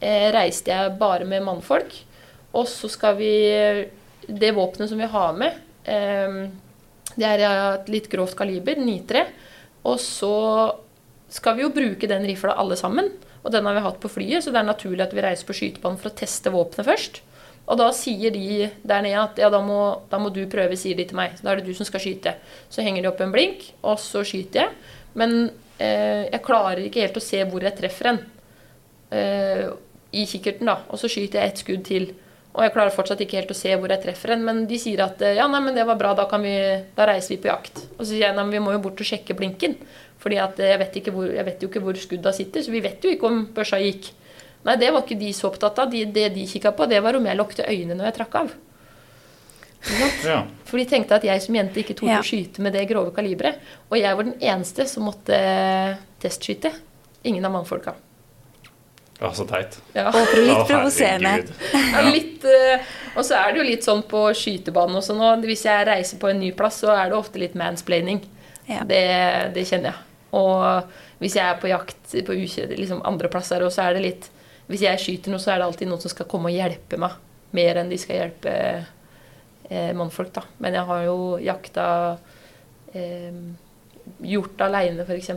[0.00, 1.94] eh, reiste jeg bare med mannfolk.
[2.52, 3.32] Og så skal vi
[4.22, 6.46] Det våpenet som vi har med, eh,
[7.16, 9.24] det er et litt grovt kaliber, 9-3.
[9.88, 10.36] Og så
[11.32, 13.10] skal vi jo bruke den rifla alle sammen.
[13.42, 15.56] Og den har vi hatt på flyet, så det er naturlig at vi reiser på
[15.56, 17.22] skytebanen for å teste våpenet først.
[17.70, 19.78] Og da sier de der nede at ja, da må,
[20.10, 21.36] da må du prøve, sier de til meg.
[21.42, 22.34] Da er det du som skal skyte.
[22.70, 24.74] Så henger de opp en blink, og så skyter jeg.
[25.18, 25.36] Men
[25.78, 28.20] eh, jeg klarer ikke helt å se hvor jeg treffer en.
[29.14, 29.64] Eh,
[30.18, 30.80] I kikkerten, da.
[30.90, 32.10] Og så skyter jeg ett skudd til.
[32.52, 35.00] Og jeg klarer fortsatt ikke helt å se hvor jeg treffer en, men de sier
[35.00, 36.52] at eh, ja, nei, men det var bra, da, kan vi,
[36.96, 37.84] da reiser vi på jakt.
[37.96, 39.78] Og så sier jeg nei, men vi må jo bort og sjekke blinken.
[40.20, 43.14] Fordi eh, jeg vet, jeg vet jo ikke hvor skudda sitter, så vi vet jo
[43.14, 44.10] ikke om børsa gikk.
[44.66, 45.88] Nei, det var ikke de så opptatt av.
[45.90, 48.52] De, det de kikka på, det var om jeg lukte øynene når jeg trakk av.
[50.22, 50.44] Ja.
[50.68, 52.20] For de tenkte at jeg som jente ikke torde Ja.
[52.22, 53.58] å skyte med det grove kaliberet.
[53.90, 55.34] Og jeg var den eneste som måtte
[56.22, 56.70] testskyte.
[57.24, 57.96] Ingen av mannfolka.
[59.22, 59.78] Ja, så teit.
[59.94, 60.08] Ja.
[60.10, 61.54] Og litt provoserende.
[61.72, 65.34] Ja, eh, og så er det jo litt sånn på skytebanen også nå.
[65.46, 68.22] Hvis jeg reiser på en ny plass, så er det ofte litt mansplaining.
[68.66, 68.82] Ja.
[68.88, 69.02] Det,
[69.54, 70.08] det kjenner jeg.
[70.38, 74.30] Og hvis jeg er på jakt på liksom andre plasser, og så er det litt
[74.70, 77.16] Hvis jeg skyter noe, så er det alltid noen som skal komme og hjelpe meg.
[77.52, 78.52] Mer enn de skal hjelpe
[79.68, 80.44] eh, mannfolk, da.
[80.62, 81.86] Men jeg har jo jakta
[82.94, 83.34] eh,
[84.32, 85.32] hjort aleine, f.eks.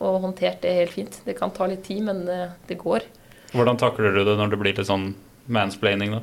[0.00, 1.18] Og håndtert det helt fint.
[1.26, 3.04] Det kan ta litt tid, men eh, det går.
[3.52, 5.10] Hvordan takler du det når det blir litt sånn
[5.50, 6.22] mansplaining, da?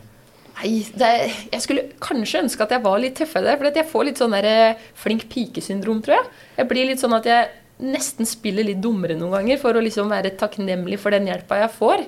[0.58, 1.10] Nei, det,
[1.52, 3.60] jeg skulle kanskje ønske at jeg var litt tøffere der.
[3.60, 6.32] For jeg får litt sånn der eh, flink pike-syndrom, tror jeg.
[6.58, 10.10] Jeg blir litt sånn at jeg nesten spiller litt dummere noen ganger for å liksom
[10.10, 12.06] være takknemlig for den hjelpa jeg får.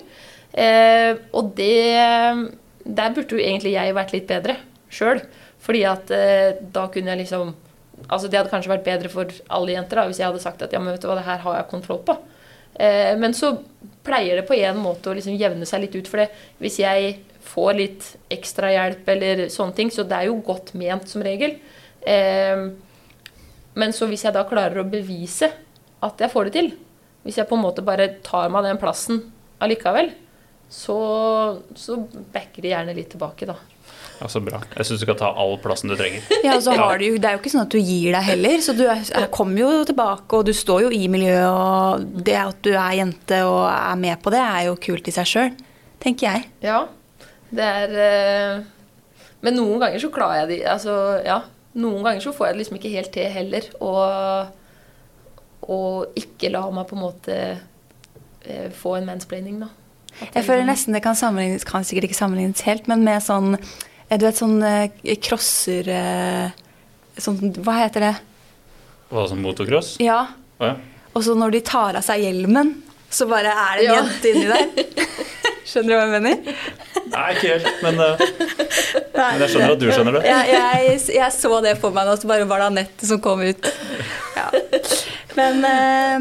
[0.49, 2.49] Eh, og det
[2.89, 4.55] Der burde jo egentlig jeg vært litt bedre
[4.89, 5.21] sjøl.
[5.61, 7.53] Fordi at eh, da kunne jeg liksom
[8.09, 10.71] Altså Det hadde kanskje vært bedre for alle jenter da, hvis jeg hadde sagt at
[10.71, 12.15] ja, men vet du hva, det her har jeg kontroll på.
[12.79, 13.49] Eh, men så
[14.05, 16.09] pleier det på en måte å liksom jevne seg litt ut.
[16.09, 16.29] For det,
[16.61, 17.17] hvis jeg
[17.49, 21.57] får litt ekstra hjelp eller sånne ting, så det er jo godt ment som regel.
[22.01, 22.69] Eh,
[23.79, 25.51] men så hvis jeg da klarer å bevise
[26.03, 26.71] at jeg får det til,
[27.25, 29.21] hvis jeg på en måte bare tar meg den plassen
[29.63, 30.13] allikevel,
[30.69, 30.97] så,
[31.75, 31.97] så
[32.33, 33.57] backer de gjerne litt tilbake, da.
[34.19, 34.59] Ja, Så bra.
[34.75, 36.21] Jeg syns du skal ta all plassen du trenger.
[36.45, 38.57] Ja, og så har du, Det er jo ikke sånn at du gir deg heller,
[38.65, 42.35] så du er, er, kommer jo tilbake, og du står jo i miljøet, og det
[42.39, 45.53] at du er jente og er med på det, er jo kult i seg sjøl,
[46.03, 46.49] tenker jeg.
[46.67, 46.81] Ja,
[47.49, 48.59] det er eh,
[49.41, 50.59] Men noen ganger så klarer jeg det.
[50.69, 50.93] Altså,
[51.25, 51.39] ja.
[51.79, 53.65] Noen ganger så får jeg det liksom ikke helt til heller.
[53.79, 54.55] Og,
[55.69, 57.35] og ikke la meg på en måte
[58.43, 59.69] eh, få en mansplaining, da.
[60.19, 63.21] At Jeg føler liksom- nesten det kan sammenlignes, kan sikkert ikke sammenlignes helt, men med
[63.23, 63.55] sånn
[64.09, 64.89] Du vet sånn eh,
[65.21, 66.49] crosser eh,
[67.19, 68.13] Sånn, hva heter det?
[69.11, 69.97] Hva som motocross?
[70.01, 70.21] Ja.
[70.61, 70.75] Oh, ja.
[71.17, 72.69] Og så når de tar av seg hjelmen,
[73.11, 73.97] så bare er det en Ja.
[73.99, 75.09] jente inni der.
[75.69, 76.61] Skjønner du hva jeg mener?
[77.09, 78.23] Nei, ikke helt, men, eh,
[79.17, 80.21] men jeg skjønner at du skjønner det.
[80.29, 83.43] Jeg, jeg, jeg så det for meg nå, så bare var det Anette som kom
[83.43, 83.69] ut.
[84.37, 84.47] Ja.
[85.37, 86.15] Men eh,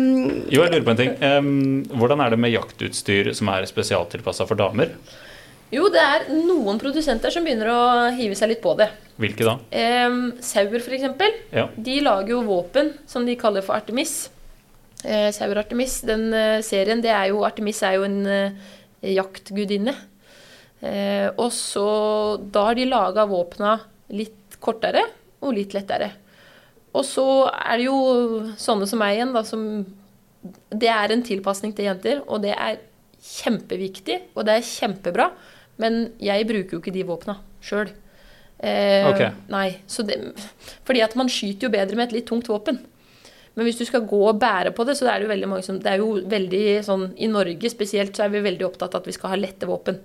[0.52, 1.14] Jo, jeg lurer på en ting.
[1.22, 1.52] Um,
[1.94, 4.96] hvordan er det med jaktutstyr som er spesialtilpassa for damer?
[5.74, 7.80] Jo, det er noen produsenter som begynner å
[8.16, 8.88] hive seg litt på det.
[9.20, 9.56] Hvilke da?
[9.74, 11.34] Eh, sauer, f.eks.
[11.52, 11.66] Ja.
[11.76, 14.30] De lager jo våpen som de kaller for Artemis.
[15.04, 18.70] Eh, Sauer Artemis, den eh, serien, det er jo Artemis er jo en eh,
[19.14, 19.94] jaktgudinne.
[20.80, 23.76] Eh, og så Da har de laga våpna
[24.14, 25.04] litt kortere
[25.42, 26.12] og litt lettere.
[26.96, 27.98] Og så er det jo
[28.58, 29.84] sånne som meg igjen, da, som
[30.70, 32.78] Det er en tilpasning til jenter, og det er
[33.18, 35.28] kjempeviktig, og det er kjempebra.
[35.82, 37.90] Men jeg bruker jo ikke de våpna sjøl.
[38.58, 39.30] Eh, okay.
[39.52, 39.68] Nei.
[39.86, 40.18] Så det,
[40.86, 42.80] fordi at man skyter jo bedre med et litt tungt våpen.
[43.58, 45.66] Men hvis du skal gå og bære på det, så er det jo veldig mange
[45.66, 49.02] som Det er jo veldig sånn I Norge spesielt så er vi veldig opptatt av
[49.02, 49.98] at vi skal ha lette våpen.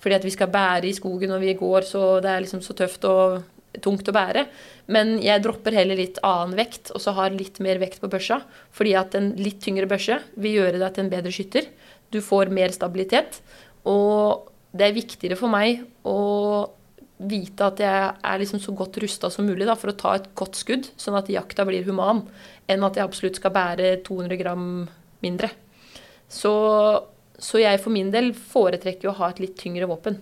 [0.00, 2.76] Fordi at vi skal bære i skogen når vi går, så det er liksom så
[2.78, 3.40] tøft og
[3.82, 4.46] tungt å bære.
[4.94, 8.40] Men jeg dropper heller litt annen vekt, og så har litt mer vekt på børsa.
[8.74, 11.68] Fordi at en litt tyngre børse vil gjøre deg til en bedre skytter.
[12.10, 13.42] Du får mer stabilitet.
[13.90, 16.18] Og det er viktigere for meg å
[17.20, 20.30] vite at jeg er liksom så godt rusta som mulig da, for å ta et
[20.38, 22.22] godt skudd, sånn at jakta blir human,
[22.70, 24.64] enn at jeg absolutt skal bære 200 gram
[25.24, 25.50] mindre.
[26.30, 26.52] Så,
[27.36, 30.16] så jeg for min del foretrekker å ha et litt tyngre våpen.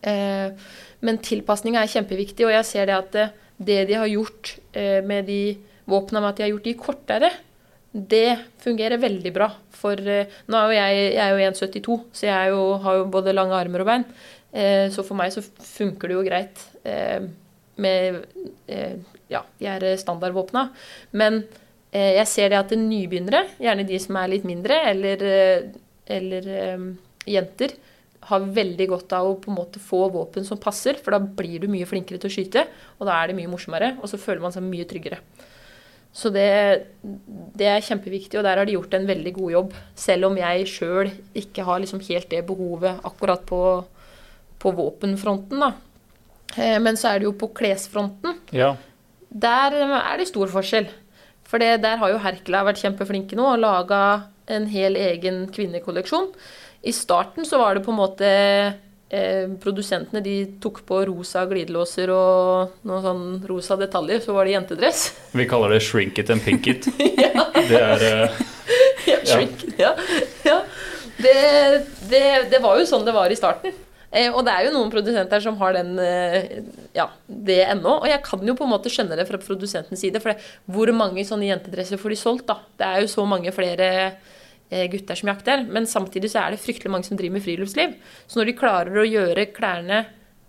[0.00, 0.50] Eh,
[1.06, 3.28] men tilpasninga er kjempeviktig, og jeg ser det at det,
[3.62, 5.42] det de har gjort eh, med de
[5.86, 7.30] våpna med at de har gjort de kortere,
[7.92, 9.50] det fungerer veldig bra.
[9.76, 13.10] For eh, nå er jo jeg, jeg er jo 1,72, så jeg jo, har jo
[13.12, 14.06] både lange armer og bein.
[14.52, 17.20] Eh, så for meg så funker det jo greit eh,
[17.82, 18.22] med
[19.32, 20.66] ja, de er standardvåpna.
[21.16, 21.40] Men
[21.92, 25.24] jeg ser det at nybegynnere, gjerne de som er litt mindre, eller,
[26.04, 26.48] eller
[27.28, 27.72] jenter,
[28.28, 31.64] har veldig godt av å på en måte få våpen som passer, for da blir
[31.64, 32.66] du mye flinkere til å skyte,
[33.00, 35.20] og da er det mye morsommere, og så føler man seg mye tryggere.
[36.12, 36.44] Så det,
[37.56, 39.76] det er kjempeviktig, og der har de gjort en veldig god jobb.
[39.96, 41.08] Selv om jeg sjøl
[41.40, 43.60] ikke har liksom helt det behovet akkurat på,
[44.60, 45.62] på våpenfronten.
[45.64, 45.72] da.
[46.56, 48.36] Eh, Men så er det jo på klesfronten.
[48.52, 48.74] Ja.
[49.32, 50.90] Der er det stor forskjell.
[51.48, 54.02] For det, der har jo Herkela vært kjempeflinke nå og laga
[54.52, 56.28] en hel egen kvinnekolleksjon.
[56.84, 58.28] I starten så var det på en måte
[59.12, 64.56] eh, Produsentene de tok på rosa glidelåser og noen sånn rosa detaljer, så var det
[64.56, 65.04] jentedress.
[65.38, 66.88] Vi kaller det shrink it and pink it.
[67.68, 68.42] Det er eh,
[69.12, 69.64] ja, shrink.
[69.78, 69.94] ja.
[70.48, 70.58] ja.
[71.22, 71.38] Det,
[72.10, 73.74] det, det var jo sånn det var i starten.
[74.12, 76.60] Eh, og det er jo noen produsenter som har den, eh,
[76.96, 77.94] ja, det ennå.
[78.02, 80.20] Og jeg kan jo på en måte skjønne det fra produsentens side.
[80.20, 82.58] For det, hvor mange sånne jentedresser får de solgt, da?
[82.76, 83.88] Det er jo så mange flere
[84.92, 85.64] gutter som jakter.
[85.68, 87.94] Men samtidig så er det fryktelig mange som driver med friluftsliv.
[88.26, 90.02] Så når de klarer å gjøre klærne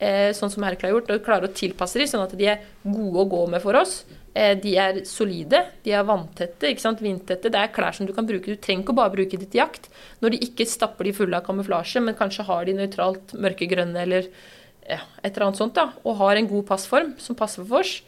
[0.03, 2.67] eh, sånn som Herkel har gjort, og klarer å tilpasse dem sånn at de er
[2.83, 4.01] gode å gå med for oss,
[4.35, 7.51] eh, de er solide, de er vanntette, ikke sant, vindtette.
[7.53, 8.55] Det er klær som du kan bruke.
[8.55, 9.89] Du trenger ikke bare bruke det til jakt.
[10.23, 14.31] Når de ikke stapper de fulle av kamuflasje, men kanskje har de nøytralt mørkegrønne eller
[14.83, 18.01] ja, et eller annet sånt, da, og har en god passform som passer for oss,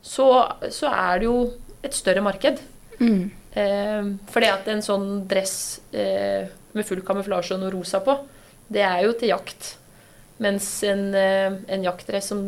[0.00, 0.26] så,
[0.72, 1.38] så er det jo
[1.84, 2.60] et større marked.
[3.00, 8.14] Eh, fordi at en sånn dress eh, med full kamuflasje og noe rosa på,
[8.70, 9.74] det er jo til jakt.
[10.40, 12.42] Mens en, eh, en jaktdress som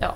[0.00, 0.14] ja,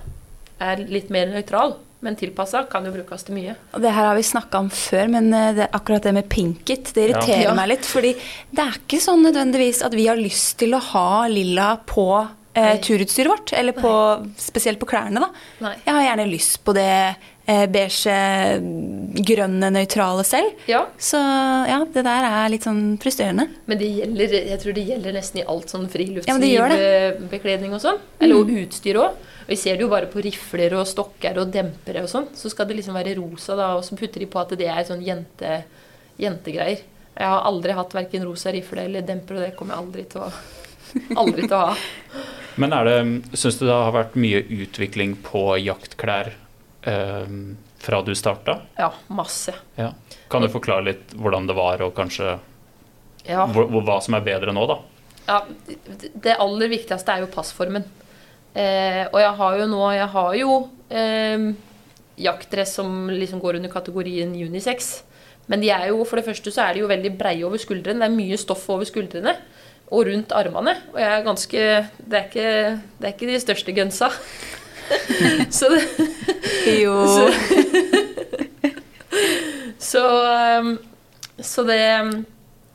[0.62, 3.53] er litt mer nøytral, men tilpassa, kan jo brukes til mye.
[3.77, 6.90] Og det her har vi snakka om før, men eh, det, akkurat det med pinket,
[6.97, 7.55] det irriterer Ja.
[7.55, 7.87] meg litt.
[7.87, 8.14] Fordi
[8.51, 12.09] det er ikke sånn nødvendigvis at vi har lyst til å ha lilla på
[12.59, 13.53] eh, turutstyret vårt.
[13.55, 13.92] Eller på,
[14.40, 15.31] spesielt på klærne, da.
[15.62, 15.77] Nei.
[15.87, 16.90] Jeg har gjerne lyst på det
[17.73, 18.15] beige,
[19.29, 20.55] grønne, nøytrale selv.
[20.71, 23.49] Ja, Så ja, det der er litt sånn frustrerende.
[23.67, 26.73] men det gjelder, jeg tror det gjelder nesten i alt sånn Ja, men det gjør
[26.73, 28.01] friluftsliv-bekledning og sånn.
[28.21, 28.57] Eller mm.
[28.65, 29.29] utstyr òg.
[29.47, 32.29] Vi ser det jo bare på rifler og stokker og dempere og sånn.
[32.38, 34.87] Så skal det liksom være rosa, da, og så putter de på at det er
[34.88, 35.62] sånn jente,
[36.21, 36.85] jentegreier.
[37.12, 40.23] Jeg har aldri hatt verken rosa rifle eller demper, og det kommer jeg aldri til
[40.25, 40.31] å,
[41.21, 41.75] aldri til å ha.
[42.61, 42.97] Men er det,
[43.38, 46.41] syns du det har vært mye utvikling på jaktklær eh,
[46.83, 48.57] fra du starta?
[48.79, 49.55] Ja, masse.
[49.79, 49.92] Ja.
[50.31, 52.38] Kan du forklare litt hvordan det var, og kanskje
[53.25, 53.47] Ja.
[53.47, 54.79] hva som er bedre nå, da?
[55.29, 55.40] Ja,
[56.21, 57.85] det- aller viktigste er jo passformen.
[58.55, 61.53] Eh, og jeg har jo nå Jeg har jo eh,
[62.18, 65.03] jaktdress som liksom går under kategorien unisex.
[65.49, 67.99] Men de er jo, for det første så er de jo veldig breie over skuldrene.
[67.99, 69.37] Det er mye stoff over skuldrene
[69.90, 70.77] og rundt armene.
[70.92, 74.11] Og jeg er ganske Det er ikke, det er ikke de største gunsa.
[75.59, 75.83] så det,
[76.78, 76.96] Jo.
[79.83, 80.76] Så, så,
[81.42, 81.81] så det,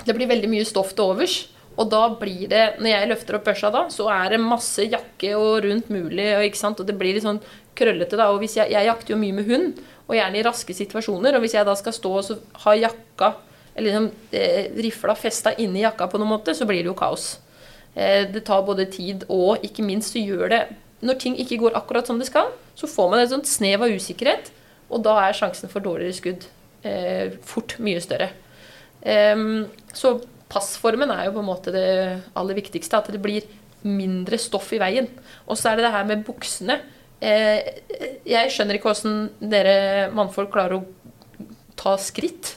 [0.05, 1.37] det blir veldig mye stoff til overs.
[1.77, 5.31] Og da blir det, når jeg løfter opp børsa da, så er det masse jakke
[5.37, 6.27] og rundt mulig.
[6.35, 6.81] Og, ikke sant?
[6.81, 7.41] og det blir litt sånn
[7.77, 8.29] krøllete da.
[8.33, 11.35] Og hvis jeg, jeg jakter jo mye med hund, og gjerne i raske situasjoner.
[11.35, 13.33] Og hvis jeg da skal stå og ha jakka,
[13.77, 17.35] eller liksom eh, rifla festa inni jakka på noen måte, så blir det jo kaos.
[17.93, 20.61] Eh, det tar både tid og ikke minst så gjør det
[21.05, 23.93] når ting ikke går akkurat som det skal, så får man et sånt snev av
[23.93, 24.51] usikkerhet,
[24.89, 26.47] og da er sjansen for dårligere skudd
[26.87, 28.31] eh, fort mye større.
[29.03, 30.15] Um, så
[30.49, 31.87] passformen er jo på en måte det
[32.37, 33.45] aller viktigste, at det blir
[33.87, 35.09] mindre stoff i veien.
[35.45, 36.79] Og så er det det her med buksene.
[37.21, 37.59] Eh,
[38.27, 40.85] jeg skjønner ikke åssen dere mannfolk klarer å
[41.77, 42.55] ta skritt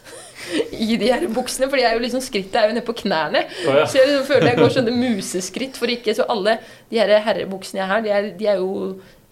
[0.73, 3.45] i de her buksene, for liksom skrittet er jo nede på knærne.
[3.67, 3.87] Oh, ja.
[3.87, 6.57] Så jeg liksom føler jeg går sånne museskritt for ikke Så alle
[6.91, 8.73] de her herrebuksene jeg har, de er, de er jo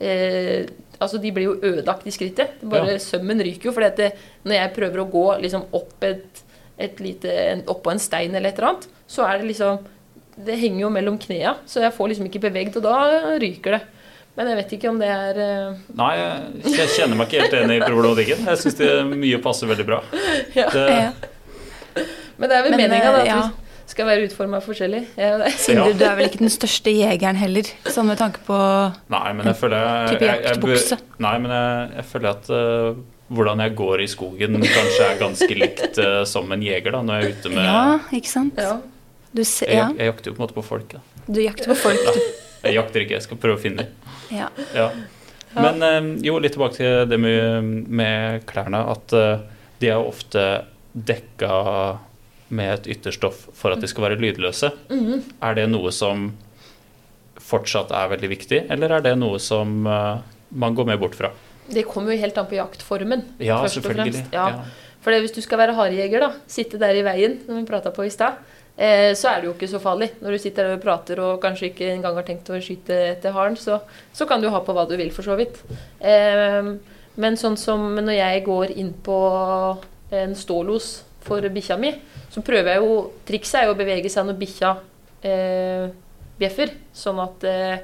[0.00, 0.68] eh,
[0.98, 2.56] Altså, de blir jo ødelagt i skrittet.
[2.66, 2.98] Bare Ja.
[2.98, 3.74] Sømmen ryker jo.
[3.76, 6.40] For når jeg prøver å gå liksom opp et,
[6.74, 9.86] et lite, en, oppå en stein eller et eller annet, så er det liksom
[10.38, 13.80] Det henger jo mellom knea, så jeg får liksom ikke beveget, og da ryker det.
[14.38, 16.12] Men jeg vet ikke om det er eh, Nei,
[16.70, 18.44] jeg- kjenner meg ikke helt enig i problematikken.
[18.46, 18.78] Jeg syns
[19.10, 19.98] mye passer veldig bra.
[20.60, 20.68] ja.
[20.70, 21.08] Det, Ja.
[22.38, 23.40] Men det er vel Men, meninga at eh, ja.
[23.50, 25.00] vi skal være utforma forskjellig.
[25.18, 25.32] Ja.
[25.58, 25.96] Sindre, Ja.
[25.98, 28.58] du er vel ikke den største jegeren heller, sånn med tanke på
[29.10, 33.02] nei, men jeg føler jeg, jeg, jeg, Nei, men jeg, jeg føler at uh,
[33.34, 37.18] hvordan jeg går i skogen kanskje er ganske likt uh, som en jeger, da, når
[37.18, 37.82] jeg er ute med Ja,
[38.14, 38.62] ikke sant?
[38.62, 38.76] Ja.
[39.34, 40.94] Du, ser, jeg jakter jo på en måte på folk.
[40.94, 41.02] Da.
[41.26, 42.47] du jakter på folk, du.
[42.64, 44.16] Jeg jakter ikke, jeg skal prøve å finne dem.
[44.34, 44.48] Ja.
[44.76, 44.90] Ja.
[45.58, 48.82] Men eh, jo, litt tilbake til det med, med klærne.
[48.94, 49.46] At eh,
[49.82, 50.44] de er ofte
[50.92, 51.52] dekka
[52.48, 54.70] med et ytterstoff for at de skal være lydløse.
[54.90, 55.24] Mm.
[55.44, 56.30] Er det noe som
[57.48, 60.24] fortsatt er veldig viktig, eller er det noe som eh,
[60.58, 61.32] man går mer bort fra?
[61.68, 63.24] Det kommer jo helt an på jaktformen.
[63.44, 64.24] Ja, selvfølgelig.
[64.24, 64.36] fremst.
[64.36, 64.94] Ja.
[65.04, 68.06] For hvis du skal være harejeger, da, sitte der i veien, som vi prata på
[68.08, 68.40] i stad,
[68.78, 70.12] eh, så er det jo ikke så farlig.
[70.22, 73.34] Når du sitter der og prater og kanskje ikke engang har tenkt å skyte etter
[73.36, 73.80] haren, så,
[74.14, 75.60] så kan du ha på hva du vil, for så vidt.
[76.00, 76.72] Eh,
[77.18, 79.18] men sånn som når jeg går inn på
[80.14, 80.90] en stålos
[81.26, 81.92] for bikkja mi,
[82.32, 84.74] så prøver jeg jo Trikset er jo å bevege seg når bikkja
[85.26, 85.88] eh,
[86.38, 87.80] bjeffer, sånn at eh,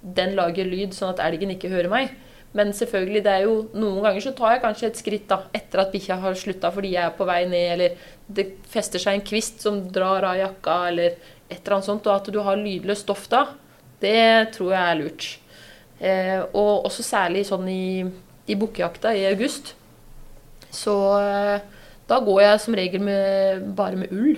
[0.00, 2.14] den lager lyd, sånn at elgen ikke hører meg.
[2.56, 5.82] Men selvfølgelig, det er jo noen ganger så tar jeg kanskje et skritt da, etter
[5.82, 9.24] at bikkja har slutta fordi jeg er på vei ned, eller det fester seg en
[9.26, 11.18] kvist som drar av jakka, eller
[11.50, 12.08] et eller annet sånt.
[12.08, 13.44] Og at du har lydløst stoff da,
[14.00, 15.28] det tror jeg er lurt.
[15.96, 18.04] Eh, og også særlig sånn i,
[18.48, 19.74] i bukkejakta i august.
[20.72, 21.56] Så eh,
[22.08, 24.36] da går jeg som regel med, bare med ull,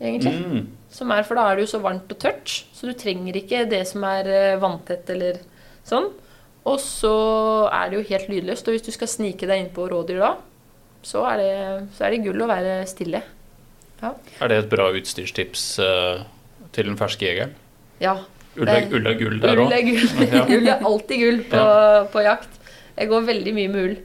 [0.00, 0.34] egentlig.
[0.38, 0.62] Mm.
[0.98, 3.66] Som er, for da er det jo så varmt og tørt, så du trenger ikke
[3.68, 5.42] det som er eh, vanntett eller
[5.86, 6.10] sånn.
[6.66, 7.14] Og så
[7.72, 10.32] er det jo helt lydløst, og hvis du skal snike deg inn på rådyr da,
[11.06, 11.52] så er det,
[11.96, 13.22] så er det gull å være stille.
[14.02, 16.26] Er det et bra utstyrstips uh,
[16.74, 17.54] til den ferske jegeren?
[18.02, 18.18] Ja.
[18.58, 19.88] Ull er, ull er gull der Ull òg.
[19.88, 20.28] gull.
[20.34, 20.44] Ja.
[20.44, 21.64] Ull er alltid gull på,
[22.12, 22.60] på jakt.
[22.98, 23.98] Jeg går veldig mye med ull.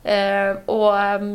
[0.00, 1.32] Uh, og um,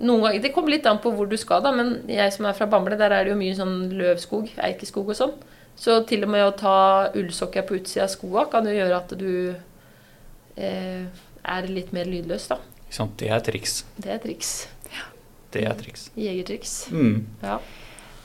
[0.00, 2.56] noen ganger Det kommer litt an på hvor du skal, da, men jeg som er
[2.56, 5.36] fra Bamble, der er det jo mye sånn løvskog, eikeskog og sånn.
[5.76, 6.76] Så til og med å ta
[7.14, 9.32] ullsokker på utsida av skoa kan jo gjøre at du
[10.56, 11.04] eh,
[11.46, 12.60] er litt mer lydløs, da.
[12.86, 13.18] Ikke sant?
[13.20, 13.82] Det er triks.
[14.00, 14.54] Det er triks.
[15.56, 16.08] Det er triks.
[16.18, 16.72] Jegertriks.
[16.92, 17.20] Mm.
[17.44, 17.58] Ja.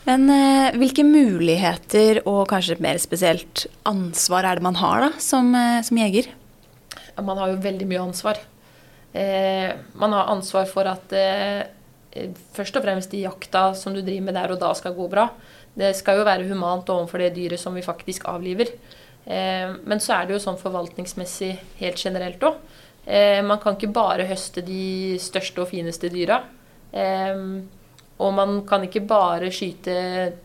[0.08, 5.54] Men eh, hvilke muligheter og kanskje mer spesielt ansvar er det man har da, som,
[5.56, 6.32] eh, som jeger?
[7.14, 8.42] Ja, Man har jo veldig mye ansvar.
[9.14, 11.68] Eh, man har ansvar for at eh,
[12.56, 15.30] først og fremst de jakta som du driver med der og da skal gå bra.
[15.78, 18.74] Det skal jo være humant overfor det dyret som vi faktisk avliver.
[19.26, 22.58] Eh, men så er det jo sånn forvaltningsmessig helt generelt òg.
[23.06, 26.42] Eh, man kan ikke bare høste de største og fineste dyra.
[26.92, 27.46] Eh,
[28.22, 29.96] og man kan ikke bare skyte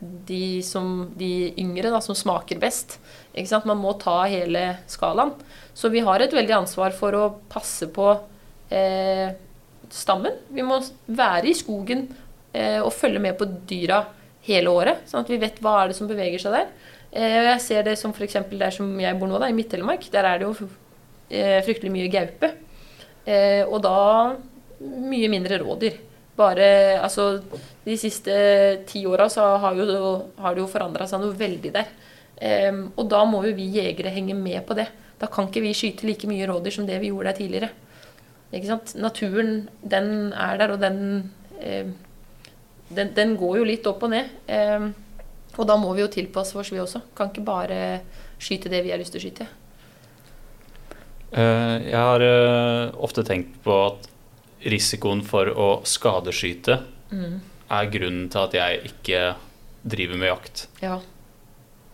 [0.01, 2.97] de, som, de yngre da, som smaker best.
[3.67, 5.35] Man må ta hele skalaen.
[5.77, 8.15] Så vi har et veldig ansvar for å passe på
[8.73, 9.29] eh,
[9.93, 10.39] stammen.
[10.49, 12.07] Vi må være i skogen
[12.57, 14.07] eh, og følge med på dyra
[14.47, 16.69] hele året, sånn at vi vet hva er det som beveger seg der.
[17.13, 18.39] Eh, og jeg ser det som f.eks.
[18.53, 20.09] der som jeg bor nå, da, i Midt-Telemark.
[20.13, 20.69] Der er det jo
[21.31, 22.53] eh, fryktelig mye gaupe.
[23.27, 23.97] Eh, og da
[24.81, 26.03] mye mindre rådyr.
[26.37, 26.67] Bare
[27.01, 27.39] altså
[27.87, 28.35] De siste
[28.85, 30.03] ti åra så har, jo,
[30.43, 31.91] har det jo forandra seg noe veldig der.
[32.37, 34.89] Eh, og da må jo vi jegere henge med på det.
[35.17, 37.71] Da kan ikke vi skyte like mye rådyr som det vi gjorde der tidligere.
[38.97, 41.25] Naturen, den er der, og den,
[42.91, 44.31] den, den går jo litt opp og ned.
[44.49, 44.89] Eh,
[45.57, 47.01] og da må vi jo tilpasse oss, vi også.
[47.17, 48.01] Kan ikke bare
[48.39, 49.47] skyte det vi har lyst til å skyte.
[51.37, 54.07] Eh, jeg har eh, ofte tenkt på at
[54.67, 57.37] risikoen for å skadeskyte Mm.
[57.71, 59.19] er grunnen til at jeg ikke
[59.87, 60.65] driver med jakt.
[60.83, 60.97] Ja.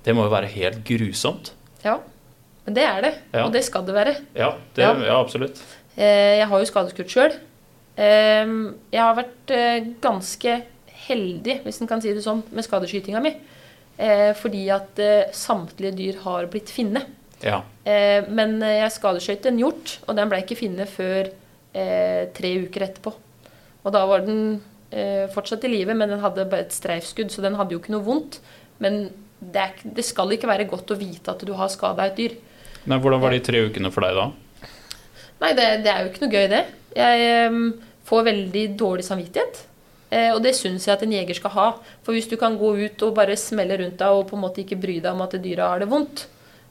[0.03, 1.53] Det må jo være helt grusomt.
[1.84, 1.99] ja.
[2.64, 3.11] Men det er det.
[3.34, 3.45] Ja.
[3.45, 4.12] Og det skal det være.
[4.38, 4.93] Ja, det, Ja.
[5.05, 5.16] ja.
[5.20, 5.59] absolutt.
[5.99, 7.32] Eh, jeg har jo skadeskutt sjøl.
[7.99, 8.47] Eh,
[8.93, 9.53] jeg har vært
[10.01, 10.62] ganske
[11.09, 13.34] heldig, hvis en kan si det sånn, med skadeskytinga mi.
[14.03, 17.05] Eh, fordi at eh, samtlige dyr har blitt finne.
[17.42, 17.61] Ja.
[17.84, 22.53] Eh, men eh, jeg skadeskøyt en hjort, og den ble ikke finne før eh, tre
[22.64, 23.12] uker etterpå.
[23.82, 24.61] Og da var den
[24.94, 27.94] eh, fortsatt i live, men den hadde bare et streifskudd, så den hadde jo ikke
[27.94, 28.40] noe vondt.
[28.82, 29.05] Men
[29.42, 32.38] det, er, det skal ikke være godt å vite at du har skada et dyr.
[32.86, 34.30] Men hvordan var de tre ukene for deg da?
[35.42, 36.62] Nei, det, det er jo ikke noe gøy, det.
[36.94, 37.53] Jeg
[38.07, 39.62] får veldig dårlig samvittighet.
[40.12, 41.68] Eh, og det syns jeg at en jeger skal ha.
[42.04, 44.60] For hvis du kan gå ut og bare smelle rundt deg og på en måte
[44.64, 46.26] ikke bry deg om at dyra har det vondt,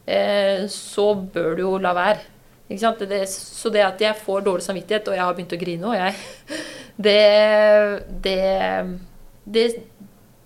[0.06, 2.30] eh, så bør du jo la være.
[2.72, 5.98] Det, så det at jeg får dårlig samvittighet, og jeg har begynt å grine òg,
[5.98, 6.60] jeg,
[7.08, 7.18] det,
[8.24, 8.38] det,
[9.44, 9.66] det,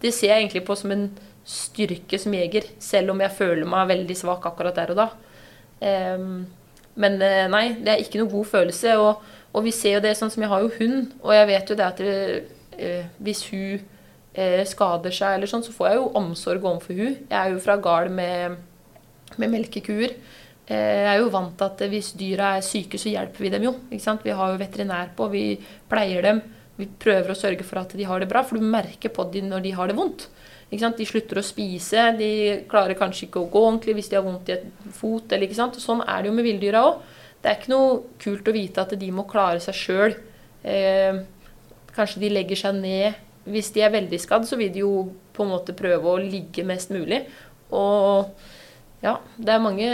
[0.02, 1.06] det ser jeg egentlig på som en
[1.46, 5.08] styrke som jeger, selv om jeg føler meg veldig svak akkurat der og da.
[5.86, 6.48] Um,
[6.98, 8.96] men eh, nei, det er ikke noe god følelse.
[9.04, 9.22] Og,
[9.54, 11.78] og vi ser jo det sånn som jeg har jo hund, og jeg vet jo
[11.78, 12.16] det at det,
[12.80, 13.84] eh, hvis hun
[14.34, 17.18] eh, skader seg eller sånn, så får jeg jo omsorg overfor hun.
[17.30, 18.58] Jeg er jo fra gard med,
[19.38, 20.16] med melkekuer.
[20.66, 23.68] Eh, Jeg er jo vant til at hvis dyra er syke, så hjelper vi dem
[23.68, 23.76] jo.
[23.92, 24.24] Ikke sant?
[24.26, 25.46] Vi har jo veterinær på, vi
[25.92, 26.42] pleier dem.
[26.76, 29.48] Vi prøver å sørge for at de har det bra, for du merker på dem
[29.52, 30.28] når de har det vondt.
[30.66, 30.98] Ikke sant?
[30.98, 32.32] De slutter å spise, de
[32.68, 34.66] klarer kanskje ikke å gå ordentlig hvis de har vondt i et
[34.98, 35.24] fot.
[35.30, 35.78] Eller, ikke sant?
[35.78, 37.04] Og sånn er det jo med villdyra òg.
[37.40, 40.16] Det er ikke noe kult å vite at de må klare seg sjøl.
[40.66, 41.22] Eh,
[41.96, 43.22] kanskje de legger seg ned.
[43.46, 44.94] Hvis de er veldig skadd, så vil de jo
[45.36, 47.22] på en måte prøve å ligge mest mulig.
[47.76, 48.32] Og
[49.04, 49.90] ja, det er mange,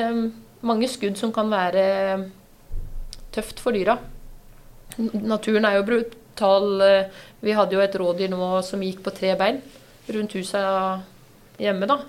[0.63, 2.29] mange skudd som kan være
[3.35, 3.97] tøft for dyra.
[4.97, 6.85] Naturen er jo brutal.
[7.43, 9.61] Vi hadde jo et rådyr nå som gikk på tre bein
[10.11, 12.01] rundt huset hjemme, da.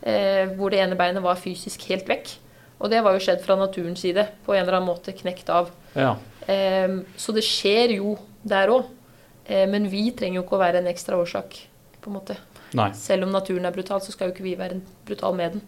[0.00, 2.32] Eh, hvor det ene beinet var fysisk helt vekk.
[2.80, 5.68] Og det var jo skjedd fra naturens side, på en eller annen måte knekt av.
[5.92, 6.14] Ja.
[6.48, 8.88] Eh, så det skjer jo der òg.
[9.50, 11.58] Eh, men vi trenger jo ikke å være en ekstra årsak,
[12.00, 12.38] på en måte.
[12.78, 12.92] Nei.
[12.94, 14.78] Selv om naturen er brutal, så skal jo ikke vi være
[15.08, 15.64] brutal med den.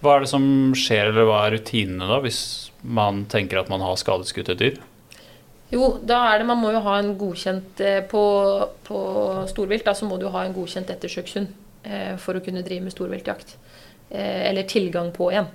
[0.00, 0.44] Hva er det som
[0.78, 2.40] skjer, eller hva er rutinene da, hvis
[2.80, 4.78] man tenker at man har skadeskutt et dyr?
[5.70, 8.22] Jo, da er det Man må jo ha en godkjent eh, På,
[8.82, 9.00] på
[9.46, 11.52] storvilt da, så må du ha en godkjent ettersøkshund
[11.86, 13.54] eh, for å kunne drive med storviltjakt.
[14.10, 15.46] Eh, eller tilgang på en.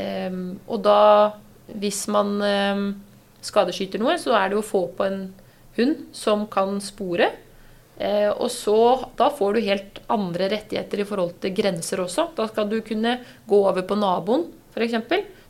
[0.00, 1.02] Eh, og da,
[1.74, 2.86] hvis man eh,
[3.44, 5.22] skadeskyter noe, så er det jo å få på en
[5.78, 7.30] hund som kan spore.
[7.98, 8.76] Eh, og så,
[9.18, 12.30] da får du helt andre rettigheter i forhold til grenser også.
[12.36, 13.18] Da skal du kunne
[13.48, 14.98] gå over på naboen, f.eks.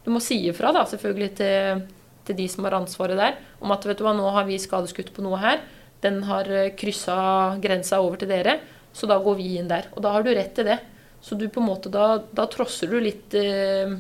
[0.02, 1.82] Du må si ifra da, selvfølgelig til
[2.26, 5.12] til de som har ansvaret der, om at vet du hva, nå har vi skadeskutt
[5.14, 5.62] på noe her.
[6.02, 6.48] Den har
[6.78, 7.16] kryssa
[7.62, 8.58] grensa over til dere,
[8.94, 9.88] så da går vi inn der.
[9.94, 10.78] Og da har du rett til det.
[11.22, 13.92] Så du på en måte da, da trosser du litt eh,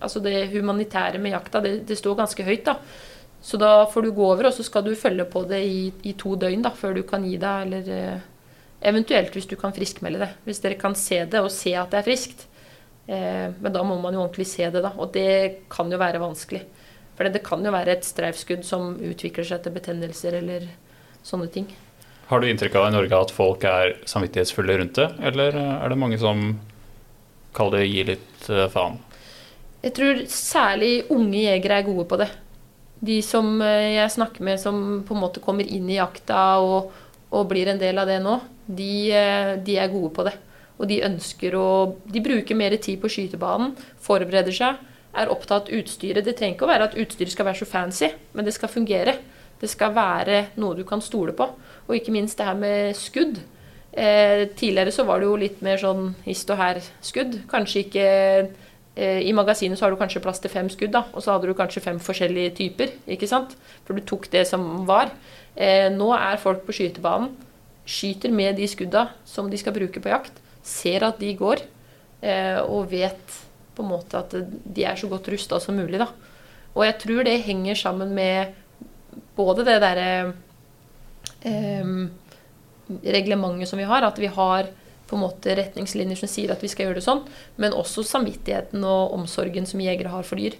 [0.00, 2.78] Altså det humanitære med jakta, det, det står ganske høyt, da.
[3.42, 6.12] Så da får du gå over, og så skal du følge på det i, i
[6.18, 8.26] to døgn da, før du kan gi deg, eller eh,
[8.90, 10.30] eventuelt hvis du kan friskmelde det.
[10.44, 12.44] Hvis dere kan se det, og se at det er friskt.
[13.08, 14.92] Eh, men da må man jo ordentlig se det, da.
[15.00, 16.62] Og det kan jo være vanskelig.
[17.16, 20.68] For det kan jo være et streifskudd som utvikler seg til betennelser eller
[21.24, 21.66] sånne ting.
[22.30, 25.98] Har du inntrykk av i Norge at folk er samvittighetsfulle rundt det, eller er det
[25.98, 26.52] mange som
[27.56, 29.00] kaller det gi litt eh, faen?
[29.80, 32.28] Jeg tror særlig unge jegere er gode på det.
[33.00, 36.92] De som eh, jeg snakker med som på en måte kommer inn i jakta og,
[37.32, 38.36] og blir en del av det nå,
[38.68, 40.36] de, eh, de er gode på det.
[40.80, 41.66] Og de ønsker å
[42.08, 44.80] De bruker mer tid på skytebanen, forbereder seg,
[45.10, 46.24] er opptatt av utstyret.
[46.24, 49.16] Det trenger ikke å være at utstyret skal være så fancy, men det skal fungere.
[49.60, 51.48] Det skal være noe du kan stole på.
[51.88, 53.40] Og ikke minst det her med skudd.
[53.92, 57.40] Eh, tidligere så var det jo litt mer sånn hist og her-skudd.
[57.50, 58.06] Kanskje ikke
[59.00, 61.56] I magasinet så har du kanskje plass til fem skudd, da, og så hadde du
[61.56, 62.90] kanskje fem forskjellige typer.
[63.08, 63.54] ikke sant?
[63.86, 65.14] For du tok det som var.
[65.56, 67.32] Eh, nå er folk på skytebanen,
[67.90, 71.62] skyter med de skudda som de skal bruke på jakt, ser at de går,
[72.22, 73.38] eh, og vet
[73.74, 75.98] på en måte at de er så godt rusta som mulig.
[75.98, 76.08] da.
[76.74, 78.54] Og jeg tror det henger sammen med
[79.36, 80.34] både det derre
[81.42, 81.94] eh,
[83.04, 84.70] reglementet som vi har, at vi har
[85.10, 87.24] på en måte retningslinjer som sier at vi skal gjøre det sånn,
[87.60, 90.56] men også samvittigheten og omsorgen som jegere har for dyr.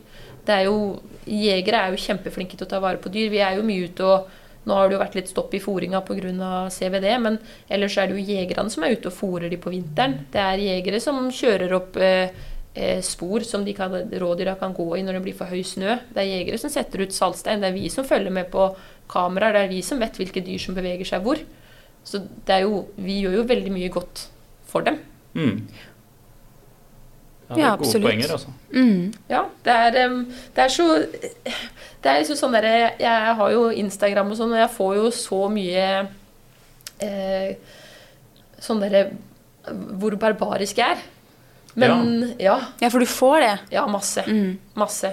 [0.50, 0.98] Er jo,
[1.30, 3.28] Jegere er jo kjempeflinke til å ta vare på dyr.
[3.30, 4.36] Vi er jo mye ute og
[4.68, 6.50] Nå har det jo vært litt stopp i fôringa pga.
[6.68, 7.38] CVD, men
[7.72, 10.18] ellers er det jo jegerne som er ute og fôrer de på vinteren.
[10.32, 12.34] Det er jegere som kjører opp eh,
[12.74, 15.96] eh, spor som rådyra kan gå i når det blir for høy snø.
[16.12, 17.64] Det er jegere som setter ut saltstein.
[17.64, 18.68] Det er vi som følger med på
[19.08, 19.56] kameraer.
[19.56, 21.40] Det er vi som vet hvilke dyr som beveger seg hvor.
[22.04, 22.20] Så
[22.60, 24.28] jo, vi gjør jo veldig mye godt
[24.70, 24.98] for dem.
[25.34, 25.56] Mm.
[27.50, 28.06] Ja, det Ja, er gode absolutt.
[28.06, 28.52] poenger, altså.
[28.72, 29.12] Mm.
[29.30, 29.96] Ja, det er,
[30.54, 30.86] det er så
[32.00, 35.08] Det er liksom sånn derre Jeg har jo Instagram og sånn, og jeg får jo
[35.10, 35.88] så mye
[37.02, 37.56] eh,
[38.62, 39.02] Sånn derre
[39.98, 41.02] Hvor barbarisk jeg er.
[41.78, 42.56] Men ja.
[42.82, 43.52] Ja, for du får det.
[43.76, 44.24] Ja, masse.
[44.26, 44.54] Mm.
[44.80, 45.10] Masse.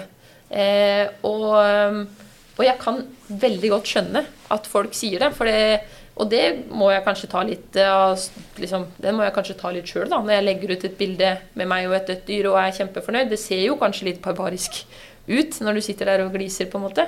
[0.50, 4.22] Eh, og, og jeg kan veldig godt skjønne
[4.54, 5.28] at folk sier det.
[5.36, 5.84] For det
[6.18, 6.44] og det
[6.74, 8.18] må jeg kanskje ta litt av
[8.58, 11.70] liksom, Det må jeg kanskje ta litt sjøl, når jeg legger ut et bilde med
[11.70, 13.30] meg og et dødt dyr og er kjempefornøyd.
[13.30, 14.82] Det ser jo kanskje litt barbarisk
[15.28, 17.06] ut når du sitter der og gliser, på en måte.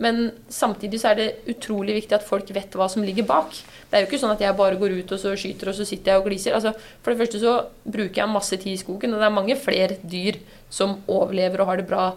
[0.00, 3.52] Men samtidig så er det utrolig viktig at folk vet hva som ligger bak.
[3.52, 5.86] Det er jo ikke sånn at jeg bare går ut og så skyter, og så
[5.88, 6.56] sitter jeg og gliser.
[6.56, 9.56] Altså, for det første så bruker jeg masse tid i skogen, og det er mange
[9.60, 10.40] flere dyr
[10.72, 12.10] som overlever og har det bra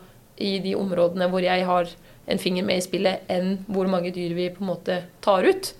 [0.43, 1.91] i de områdene hvor jeg har
[2.31, 5.73] en finger med i spillet, enn hvor mange dyr vi på en måte tar ut.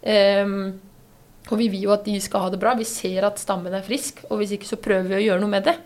[0.00, 0.80] Um,
[1.50, 2.74] og vi vil jo at de skal ha det bra.
[2.78, 5.52] Vi ser at stammen er frisk, og hvis ikke så prøver vi å gjøre noe
[5.52, 5.76] med det.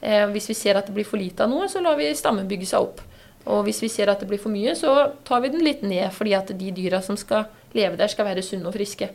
[0.00, 2.48] Eh, hvis vi ser at det blir for lite av noe, så lar vi stammen
[2.48, 3.02] bygge seg opp.
[3.50, 6.08] Og hvis vi ser at det blir for mye, så tar vi den litt ned,
[6.16, 9.10] fordi at de dyra som skal leve der, skal være sunne og friske.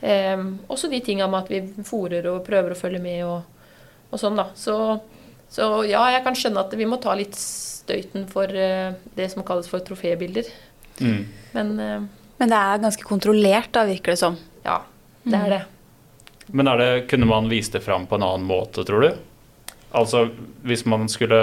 [0.00, 3.68] Eh, også de tinga med at vi fòrer og prøver å følge med og,
[4.10, 4.48] og sånn, da.
[4.56, 4.78] Så,
[5.52, 9.44] så, ja, jeg kan skjønne at vi må ta litt støyten for eh, det som
[9.44, 10.48] kalles for trofébilder.
[11.04, 11.24] Mm.
[11.52, 14.38] Men eh, Men det er ganske kontrollert, da, virker det som.
[14.64, 14.80] ja,
[15.22, 15.62] det er det.
[16.46, 19.14] Men er det, kunne man vist det fram på en annen måte, tror du?
[19.94, 20.26] Altså
[20.66, 21.38] hvis man skulle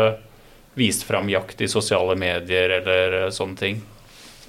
[0.77, 3.81] vist fram jakt i sosiale medier eller eh, sånne ting,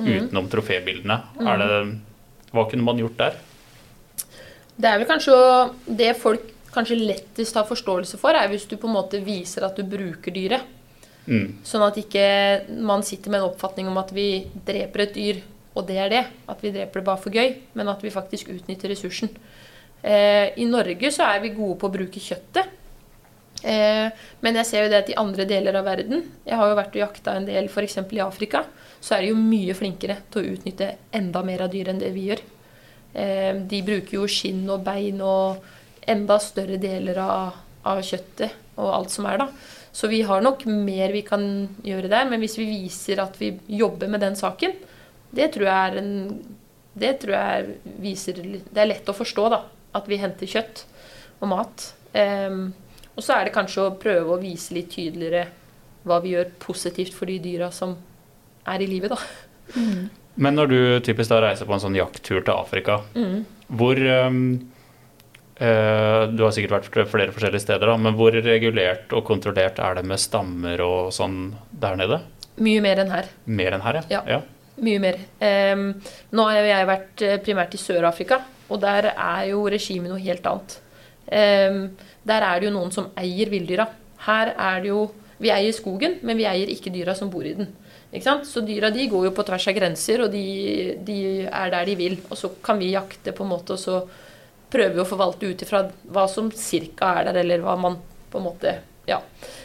[0.03, 1.81] utenom trofébildene, er det,
[2.53, 3.39] hva kunne man gjort der?
[4.77, 5.37] Det er vel kanskje
[5.87, 9.77] det folk kanskje lettest har forståelse for, er hvis du på en måte viser at
[9.77, 10.65] du bruker dyret.
[11.27, 11.61] Mm.
[11.67, 12.25] Sånn at ikke
[12.83, 15.43] man sitter med en oppfatning om at vi dreper et dyr,
[15.75, 16.23] og det er det.
[16.51, 19.33] At vi dreper det bare for gøy, men at vi faktisk utnytter ressursen.
[20.03, 22.79] Eh, I Norge så er vi gode på å bruke kjøttet.
[23.63, 24.09] Eh,
[24.43, 26.97] men jeg ser jo det at i andre deler av verden Jeg har jo vært
[26.97, 28.01] og jakta en del f.eks.
[28.03, 28.65] i Afrika.
[29.03, 32.11] Så er de jo mye flinkere til å utnytte enda mer av dyret enn det
[32.15, 32.43] vi gjør.
[33.15, 35.63] Eh, de bruker jo skinn og bein og
[36.03, 39.49] enda større deler av, av kjøttet og alt som er, da.
[39.93, 41.45] Så vi har nok mer vi kan
[41.85, 42.29] gjøre der.
[42.31, 44.75] Men hvis vi viser at vi jobber med den saken,
[45.33, 46.13] det tror jeg er en
[46.95, 49.63] Det tror jeg viser Det er lett å forstå, da.
[49.97, 50.85] At vi henter kjøtt
[51.41, 51.87] og mat.
[52.13, 52.75] Um,
[53.17, 55.47] og så er det kanskje å prøve å vise litt tydeligere
[56.05, 57.97] hva vi gjør positivt for de dyra som
[58.69, 59.19] er i livet, da.
[60.35, 63.45] Men når du typisk da reiser på en sånn jakttur til Afrika, Mm.
[63.69, 63.97] hvor
[64.29, 64.39] um,
[65.59, 70.05] Du har sikkert vært flere forskjellige steder, da, men hvor regulert og kontrollert er det
[70.09, 72.19] med stammer og sånn der nede?
[72.59, 73.29] Mye mer enn her.
[73.47, 74.03] Mer enn her, ja.
[74.11, 74.23] Ja.
[74.27, 74.41] ja?
[74.83, 75.19] Mye mer.
[75.39, 75.89] Um,
[76.35, 80.47] nå har jeg vært eh, primært i Sør-Afrika, og der er jo regimet noe helt
[80.49, 80.79] annet.
[81.33, 81.85] Um,
[82.27, 83.87] der er det jo noen som eier villdyra.
[84.27, 85.11] Her er det jo
[85.43, 87.67] Vi eier skogen, men vi eier ikke dyra som bor i den.
[88.13, 88.45] Ikke sant?
[88.47, 90.43] Så dyra de går jo på tvers av grenser, og de,
[91.03, 91.17] de
[91.49, 92.15] er der de vil.
[92.29, 94.05] Og så kan vi jakte på en måte, og så
[94.71, 95.81] prøver vi å forvalte ut ifra
[96.15, 97.99] hva som cirka er der, eller hva man
[98.31, 98.77] på en måte
[99.11, 99.19] Ja.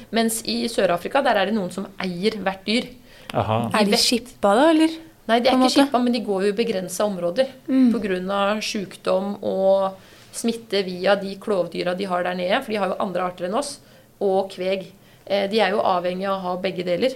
[0.10, 2.90] Mens i Sør-Afrika, der er det noen som eier hvert dyr.
[3.38, 3.68] Aha.
[3.78, 4.98] Er de skippa, da, eller?
[5.28, 7.92] Nei, de er ikke skippa, men de går jo i begrensa områder Mm.
[7.92, 8.62] pga.
[8.62, 9.98] sykdom og
[10.34, 13.56] smitte via de klovdyra de har der nede, for de har jo andre arter enn
[13.56, 13.80] oss,
[14.22, 14.86] og kveg.
[15.26, 17.14] Eh, De er jo avhengig av å ha begge deler.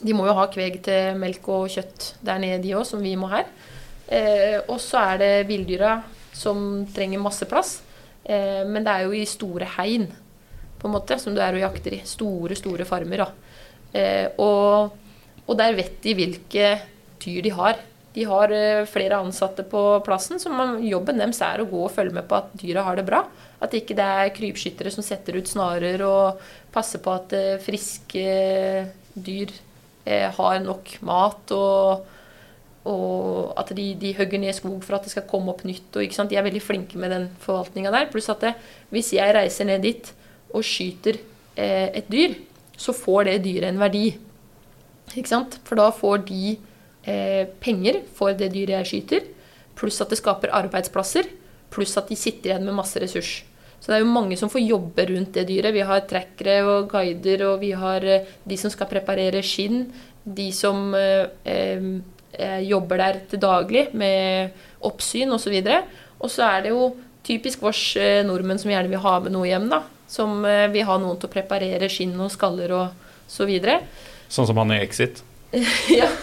[0.00, 3.16] De må jo ha kveg til melk og kjøtt der nede, de òg, som vi
[3.16, 3.46] må her.
[4.08, 7.82] Eh, Og så er det villdyra som trenger masse plass,
[8.28, 10.06] Eh, men det er jo i store hegn,
[10.78, 12.02] på en måte, som du er og jakter i.
[12.04, 14.28] Store, store farmer, da.
[14.38, 14.92] Og
[15.48, 16.72] og der vet de hvilke
[17.22, 17.80] dyr de har.
[18.14, 20.52] De har eh, flere ansatte på plassen, så
[20.84, 23.24] jobben deres er å gå og følge med på at dyra har det bra.
[23.62, 26.42] At ikke det er krypskyttere som setter ut snarer og
[26.74, 28.28] passer på at eh, friske
[29.14, 29.52] dyr
[30.04, 31.56] eh, har nok mat.
[31.56, 32.14] og
[32.88, 35.90] og at de, de hogger ned skog for at det skal komme opp nytt.
[35.92, 36.14] Og?
[36.30, 38.06] De er veldig flinke med den forvaltninga der.
[38.08, 38.54] Pluss at det,
[38.94, 40.08] hvis jeg reiser ned dit
[40.54, 41.18] og skyter
[41.58, 42.38] eh, et dyr,
[42.78, 44.06] så får det dyret en verdi.
[45.14, 45.58] Ikke sant?
[45.68, 46.56] For da får de
[47.08, 49.28] eh, penger for det dyret jeg skyter,
[49.78, 51.30] pluss at det skaper arbeidsplasser,
[51.72, 53.38] pluss at de sitter igjen med masse ressurs.
[53.78, 55.70] Så det er jo mange som får jobbe rundt det dyret.
[55.76, 59.86] Vi har trackere og guider, og vi har eh, de som skal preparere skinn,
[60.28, 61.84] de som eh, eh,
[62.32, 65.56] eh, jobber der til daglig med oppsyn osv.
[66.18, 66.90] Og så er det jo
[67.24, 67.92] typisk vårs
[68.24, 69.82] nordmenn som gjerne vil ha med noe hjem, da.
[70.08, 73.82] Som vil ha noen til å preparere skinn og skaller og så videre.
[74.28, 75.22] Sånn som han i Exit.
[76.00, 76.08] ja.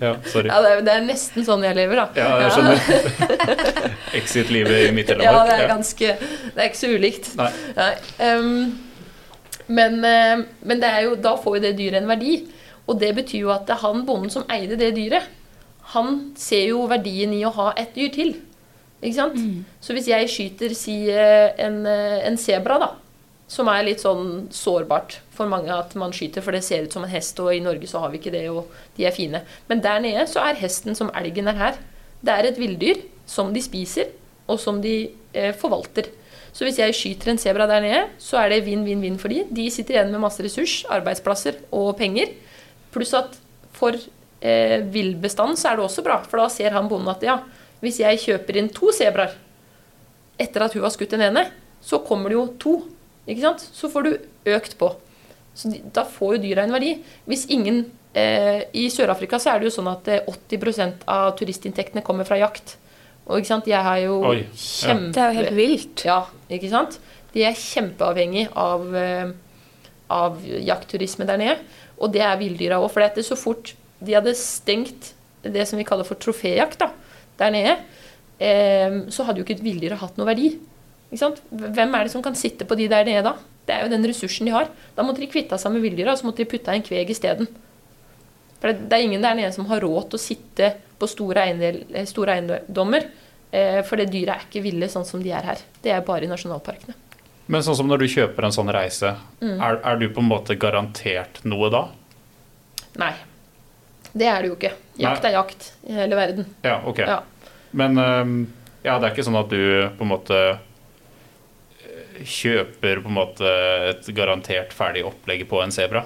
[0.00, 0.48] Ja, sorry.
[0.48, 2.06] Ja, det er, det er nesten sånn jeg lever, da.
[2.16, 2.78] Ja, jeg skjønner.
[4.20, 5.48] Exit-livet i Ja, Midt-Telemark.
[5.48, 7.30] det er ganske Det er ikke så ulikt.
[7.36, 7.48] Nei.
[7.76, 7.92] Nei.
[8.24, 8.58] Um,
[9.66, 12.36] men, eh, men det er jo, da får jo det dyret en verdi.
[12.86, 15.26] Og det betyr jo at det er han bonden som eide det dyret,
[15.94, 18.32] han ser jo verdien i å ha et dyr til.
[19.02, 19.36] Ikke sant?
[19.82, 22.88] Så hvis jeg skyter si eh, en, eh, en sebra, da,
[23.50, 27.04] som er litt sånn sårbart for mange at man skyter, for det ser ut som
[27.06, 29.42] en hest, og i Norge så har vi ikke det, og de er fine.
[29.70, 31.80] Men der nede så er hesten som elgen er her.
[32.24, 34.10] Det er et villdyr som de spiser,
[34.46, 34.96] og som de
[35.34, 36.08] eh, forvalter.
[36.56, 39.42] Så hvis jeg skyter en sebra der nede, så er det vinn-vinn-vinn for de.
[39.52, 42.32] De sitter igjen med masse ressurs, arbeidsplasser og penger.
[42.94, 43.36] Pluss at
[43.76, 43.98] for
[44.40, 47.40] eh, villbestanden så er det også bra, for da ser han bonden at ja,
[47.84, 49.36] hvis jeg kjøper inn to sebraer
[50.40, 51.46] etter at hun har skutt den ene,
[51.84, 52.76] så kommer det jo to.
[53.26, 53.62] Ikke sant?
[53.76, 54.10] Så får du
[54.56, 54.90] økt på.
[55.56, 56.92] Så de, da får jo dyra en verdi.
[57.28, 62.04] Hvis ingen eh, I Sør-Afrika så er det jo sånn at eh, 80% av turistinntektene
[62.06, 62.76] kommer fra jakt.
[63.26, 64.94] Og ikke sant, jeg har jo Oi, ja.
[64.94, 66.04] Det er jo helt vilt.
[66.06, 66.20] Ja,
[66.52, 67.00] ikke sant?
[67.32, 69.32] De er kjempeavhengig av, eh,
[70.12, 71.58] av jaktturisme der nede.
[71.96, 72.90] Og det er villdyra òg.
[72.92, 75.14] For det er så fort de hadde stengt
[75.46, 76.90] det som vi kaller for troféjakt da,
[77.40, 77.74] der nede,
[78.42, 80.52] eh, så hadde jo ikke villdyra hatt noe verdi.
[81.08, 81.42] Ikke sant?
[81.50, 83.36] Hvem er det som kan sitte på de der nede da?
[83.66, 84.68] Det er jo den ressursen de har.
[84.94, 87.48] Da måtte de kvitte seg med villdyra, og så måtte de putte en kveg isteden.
[88.60, 91.42] For det, det er ingen der nede som har råd til å sitte på store,
[91.48, 93.08] eiendel, eh, store eiendommer.
[93.52, 95.60] Eh, for det dyret er ikke ville sånn som de er her.
[95.82, 96.94] Det er bare i nasjonalparkene.
[97.48, 99.60] Men sånn som når du kjøper en sånn reise, Mm.
[99.62, 101.84] er, er du på en måte garantert noe da?
[102.98, 103.12] Nei.
[104.16, 104.72] Det er det jo ikke.
[104.98, 105.30] Jakt Nei.
[105.30, 106.46] er jakt i hele verden.
[106.64, 106.98] Ja, ok.
[107.04, 107.20] Ja.
[107.76, 107.98] Men
[108.82, 110.40] ja, det er ikke sånn at du på en måte
[112.24, 113.52] kjøper på en måte
[113.90, 116.04] et garantert ferdig opplegg på en sebra?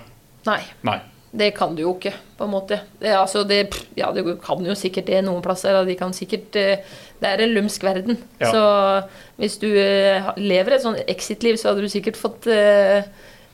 [0.49, 0.61] Nei.
[0.87, 0.99] Nei.
[1.31, 2.81] Det kan du jo ikke, på en måte.
[2.99, 3.61] Det, altså, det,
[3.95, 5.77] ja, du kan jo sikkert det noen plasser.
[5.87, 6.81] De kan sikkert, eh,
[7.21, 8.19] det er en lumsk verden.
[8.41, 8.51] Ja.
[8.51, 8.63] Så
[9.39, 13.07] hvis du eh, lever et sånn exit-liv, så hadde du sikkert fått eh,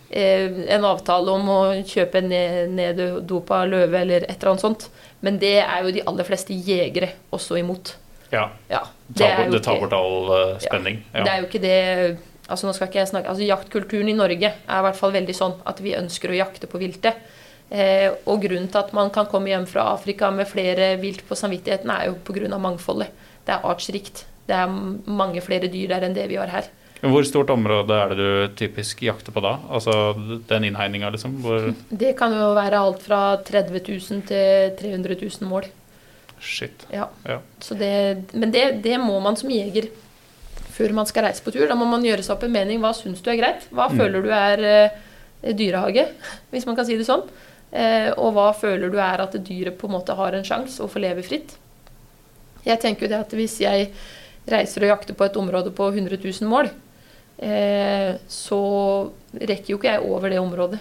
[0.09, 4.89] eh, en avtale om å kjøpe en ned- neddopa løve eller et eller annet sånt.
[5.21, 7.93] Men det er jo de aller fleste jegere også imot.
[8.33, 8.49] Ja.
[8.73, 8.81] Ja,
[9.21, 11.03] er det tar bort all spenning.
[11.13, 11.77] Det er jo ikke det
[12.47, 15.37] altså nå skal ikke jeg snakke, altså Jaktkulturen i Norge er i hvert fall veldig
[15.37, 17.19] sånn at vi ønsker å jakte på viltet.
[17.67, 21.39] Eh, og grunnen til at man kan komme hjem fra Afrika med flere vilt på
[21.39, 22.59] samvittigheten, er jo pga.
[22.59, 23.11] mangfoldet.
[23.47, 24.25] Det er artsrikt.
[24.47, 26.69] Det er mange flere dyr der enn det vi har her.
[27.03, 29.59] Hvor stort område er det du typisk jakter på da?
[29.69, 30.15] Altså
[30.49, 31.43] den innhegninga, liksom?
[31.43, 35.69] Hvor Det kan jo være alt fra 30 000 til 300 000 mål.
[36.41, 36.87] Shit.
[36.93, 37.09] Ja.
[37.25, 37.41] Ja.
[37.61, 39.91] Så det, men det, det må man som jeger
[40.77, 41.67] før man skal reise på tur.
[41.71, 42.81] Da må man gjøre seg opp en mening.
[42.83, 43.67] Hva syns du er greit?
[43.73, 43.97] Hva Mm.
[43.99, 46.07] føler du er eh, dyrehage,
[46.53, 47.25] hvis man kan si det sånn?
[47.73, 50.89] Eh, og hva føler du er at dyret på en måte har en sjanse å
[50.89, 51.57] få leve fritt?
[52.67, 53.91] Jeg tenker jo det at hvis jeg
[54.49, 56.69] reiser og jakter på et område på 100 000 mål,
[57.39, 58.61] eh, så
[59.35, 60.79] rekker jo ikke jeg over det området.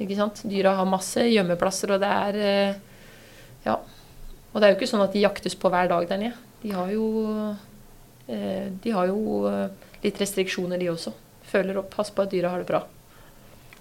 [0.00, 0.42] Ikke sant?
[0.44, 2.74] Dyra har masse gjemmeplasser, og det er eh,
[3.66, 3.78] Ja.
[4.54, 6.34] Og det er jo ikke sånn at de jaktes på hver dag der nede.
[6.62, 7.56] De har jo
[8.82, 9.68] De har jo eh,
[10.02, 11.12] litt restriksjoner, de også.
[11.46, 12.82] Føler opp, passer på at dyra har det bra.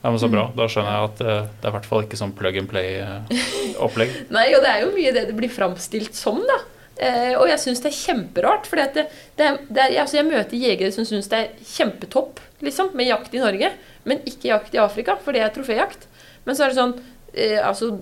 [0.04, 0.36] Ja, men Så Mm.
[0.36, 0.46] bra.
[0.56, 4.12] Da skjønner jeg at øh, det er i hvert fall ikke sånn plug and play-opplegg.
[4.38, 6.60] Nei, og det er jo mye det det blir framstilt som, da.
[6.96, 8.70] Eh, og jeg syns det er kjemperart.
[8.70, 13.72] For altså jeg møter jegere som syns det er kjempetopp liksom, med jakt i Norge,
[14.06, 16.06] men ikke jakt i Afrika, for det er troféjakt.
[16.46, 16.94] Men så er det sånn
[17.34, 17.96] eh, Altså,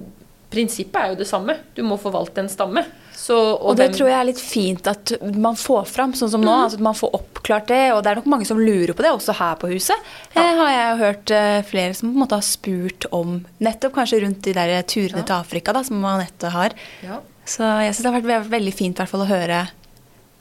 [0.52, 1.56] prinsippet er jo det samme.
[1.74, 2.84] Du må forvalte en stamme.
[3.16, 6.52] Så, Og det tror jeg er litt fint at man får fram, sånn som nå.
[6.66, 7.82] altså at man får oppklart det.
[7.94, 9.96] Og det er nok mange som lurer på det, også her på huset.
[10.36, 10.42] Ja.
[10.42, 14.22] Eh, har jeg hørt eh, flere som på en måte har spurt om nettopp kanskje
[14.26, 15.28] rundt de der turene Ja.
[15.30, 16.74] til Afrika, da, som Anette har.
[17.06, 17.22] Ja.
[17.46, 19.64] Så jeg syns det har vært ve- veldig fint hvert fall å høre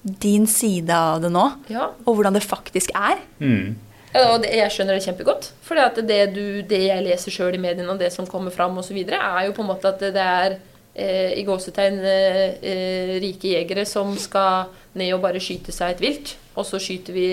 [0.02, 1.44] din side av det nå.
[1.70, 1.90] ja.
[2.06, 3.20] Og hvordan det faktisk er.
[3.38, 3.76] Mm.
[4.14, 5.46] Ja, og det, jeg skjønner det kjempegodt.
[5.64, 6.26] For det,
[6.68, 9.62] det jeg leser sjøl i mediene, og det som kommer fram osv., er jo på
[9.62, 10.58] en måte at det er
[10.94, 12.40] eh, i gåsetegn eh,
[12.72, 16.34] eh, rike jegere som skal ned og bare skyte seg et vilt.
[16.56, 17.28] Og så skyter vi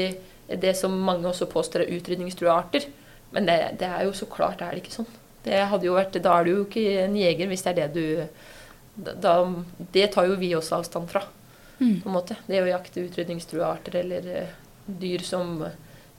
[0.59, 2.87] det som mange også påstår er utrydningstrua arter.
[3.35, 5.11] Men det, det er jo så klart det er det ikke sånn.
[5.43, 7.89] Det hadde jo vært, da er du jo ikke en jeger hvis det er det
[7.95, 8.05] du
[8.99, 9.33] da,
[9.93, 11.21] Det tar jo vi også avstand fra.
[11.79, 12.01] Mm.
[12.01, 12.35] på en måte.
[12.47, 15.61] Det å jakte utrydningstrua arter eller eh, dyr som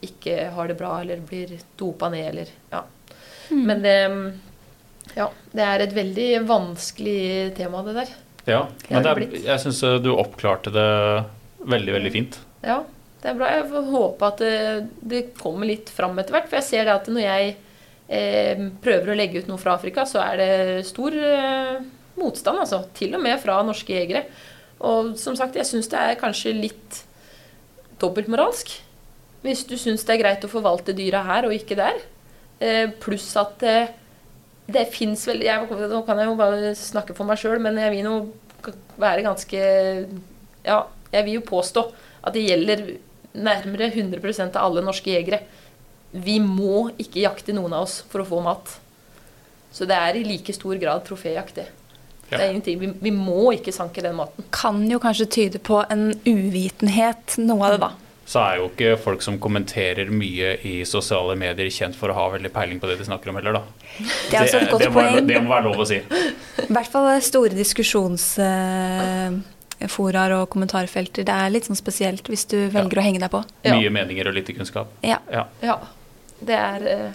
[0.01, 2.84] ikke har det bra eller blir dopa ned eller Ja.
[3.51, 3.64] Mm.
[3.66, 3.99] Men det
[5.17, 8.13] Ja, det er et veldig vanskelig tema, det der.
[8.49, 10.89] Ja, men er, jeg syns du oppklarte det
[11.69, 12.39] veldig, veldig fint.
[12.65, 12.81] Ja,
[13.21, 13.51] det er bra.
[13.53, 14.55] Jeg får håpe at det,
[15.13, 16.49] det kommer litt fram etter hvert.
[16.49, 17.51] For jeg ser det at når jeg
[18.09, 20.53] eh, prøver å legge ut noe fra Afrika, så er det
[20.89, 21.83] stor eh,
[22.21, 22.85] motstand, altså.
[22.97, 24.25] Til og med fra norske jegere.
[24.81, 27.03] Og som sagt, jeg syns det er kanskje litt
[28.01, 28.73] dobbeltmoralsk.
[29.45, 32.01] Hvis du syns det er greit å forvalte dyra her og ikke der.
[32.61, 33.93] Eh, pluss at eh,
[34.75, 37.95] det fins vel jeg, Nå kan jeg jo bare snakke for meg sjøl, men jeg
[37.95, 38.16] vil nå
[39.01, 39.61] være ganske
[40.66, 41.87] ja, Jeg vil jo påstå
[42.21, 42.85] at det gjelder
[43.41, 45.41] nærmere 100% av alle norske jegere.
[46.11, 48.75] Vi må ikke jakte noen av oss for å få mat.
[49.73, 51.68] Så det er i like stor grad troféjakt, det.
[52.31, 52.37] Ja.
[52.37, 52.81] Det er ingenting.
[52.83, 54.47] Vi, vi må ikke sanke den maten.
[54.55, 57.91] Kan jo kanskje tyde på en uvitenhet, noe av det, da.
[58.31, 62.28] Så er jo ikke folk som kommenterer mye i sosiale medier kjent for å ha
[62.37, 63.62] veldig peiling på det de snakker om heller, da.
[63.99, 65.26] Det er også et godt det, må, poeng.
[65.26, 65.99] det må være lov å si.
[65.99, 71.26] I hvert fall store diskusjonsforaer og kommentarfelter.
[71.26, 73.41] Det er litt sånn spesielt hvis du velger å henge deg på.
[73.66, 73.74] Ja.
[73.74, 74.87] Mye meninger og lite kunnskap.
[75.03, 75.18] Ja.
[75.35, 75.51] Ja.
[75.66, 75.76] Ja.
[76.39, 77.11] Det er eh,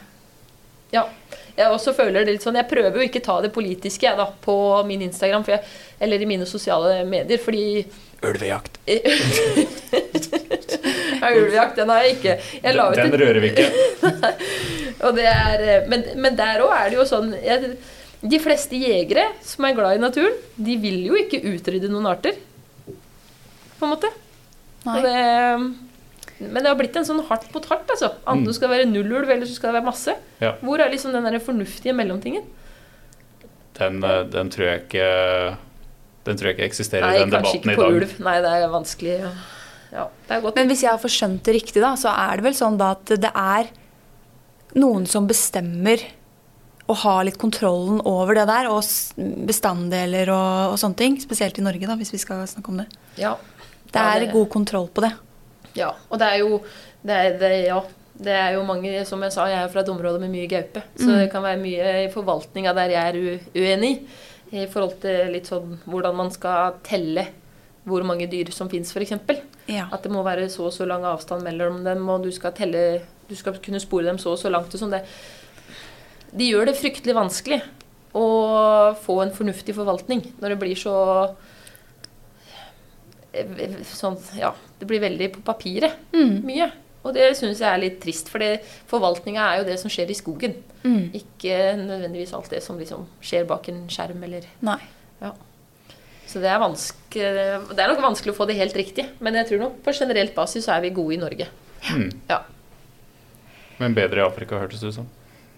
[0.92, 1.08] Ja.
[1.56, 4.28] Jeg også føler det litt sånn Jeg prøver jo ikke ta det politiske jeg, da,
[4.44, 5.64] på min Instagram for jeg,
[6.04, 7.88] eller i mine sosiale medier, fordi
[8.26, 8.80] Ulvejakt.
[11.22, 12.36] ja, Ulvejakt, den har jeg ikke.
[12.64, 13.68] Jeg la ut Den rører vi ikke.
[15.06, 17.74] Og det er, eh, men, men der òg er det jo sånn jeg,
[18.26, 22.38] De fleste jegere som er glad i naturen, de vil jo ikke utrydde noen arter.
[23.80, 24.10] På en måte.
[24.86, 24.96] Nei.
[24.96, 27.90] Og det, men det har blitt en sånn hardt mot hardt.
[27.92, 28.14] altså.
[28.26, 28.54] Enten Mm.
[28.56, 30.16] skal det være null ulv, eller så skal det være masse.
[30.42, 30.54] Ja.
[30.62, 32.44] Hvor er liksom den der fornuftige mellomtingen?
[33.78, 35.08] Den, eh, den tror jeg ikke
[36.26, 38.14] Den tror jeg ikke eksisterer Nei, i den kanskje ikke på ulv.
[38.24, 39.18] Nei, det er vanskelig.
[39.20, 39.32] ja.
[39.92, 40.56] Ja, det er godt.
[40.56, 43.06] Men hvis jeg har forskjønt det riktig, da, så er det vel sånn da at
[43.06, 43.70] det er
[44.76, 46.02] noen som bestemmer
[46.88, 48.84] og har litt kontrollen over det der, og
[49.48, 51.16] bestanddeler og, og sånne ting.
[51.22, 52.88] Spesielt i Norge, da, hvis vi skal snakke om det.
[53.18, 53.36] Ja.
[53.90, 55.14] Det er god kontroll på det.
[55.76, 56.60] Ja, og det er jo
[57.06, 57.80] det er, det, ja,
[58.26, 60.82] det er jo mange Som jeg sa, jeg er fra et område med mye gaupe.
[60.98, 61.18] Så Mm.
[61.20, 64.06] det kan være mye i forvaltninga der jeg er uenig i.
[64.62, 67.26] I forhold til litt sånn hvordan man skal telle
[67.86, 69.12] hvor mange dyr som fins, f.eks.
[69.70, 69.88] Ja.
[69.94, 73.02] At det må være så og så lang avstand mellom dem, og du skal telle
[73.30, 74.92] Du skal kunne spore dem så og så langt og sånn.
[74.92, 75.04] Det
[76.38, 77.62] De gjør det fryktelig vanskelig
[78.16, 78.26] å
[79.02, 80.94] få en fornuftig forvaltning når det blir så
[83.92, 84.54] Sånn, ja.
[84.80, 86.44] Det blir veldig på papiret Mm.
[86.46, 86.72] mye.
[87.04, 88.40] Og det syns jeg er litt trist, for
[88.88, 90.56] forvaltninga er jo det som skjer i skogen.
[90.84, 91.12] Mm.
[91.14, 94.80] Ikke nødvendigvis alt det som liksom skjer bak en skjerm eller Nei.
[96.36, 96.60] Så det er,
[97.72, 99.06] det er nok vanskelig å få det helt riktig.
[99.24, 101.46] Men jeg tror nok på generelt basis så er vi gode i Norge.
[101.94, 102.10] Mm.
[102.28, 102.42] Ja.
[103.80, 105.08] Men bedre i Afrika, hørtes det ut som.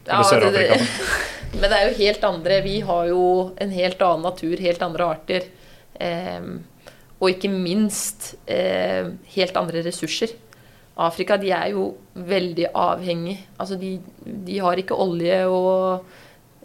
[0.06, 1.24] Eller det- det- Sør-Afrika.
[1.58, 3.22] Men det er jo helt andre Vi har jo
[3.58, 5.46] en helt annen natur, helt andre arter.
[6.00, 6.42] Eh,
[7.18, 10.36] og ikke minst eh, helt andre ressurser.
[10.98, 16.06] Afrika de er jo veldig avhengig Altså de, de har ikke olje og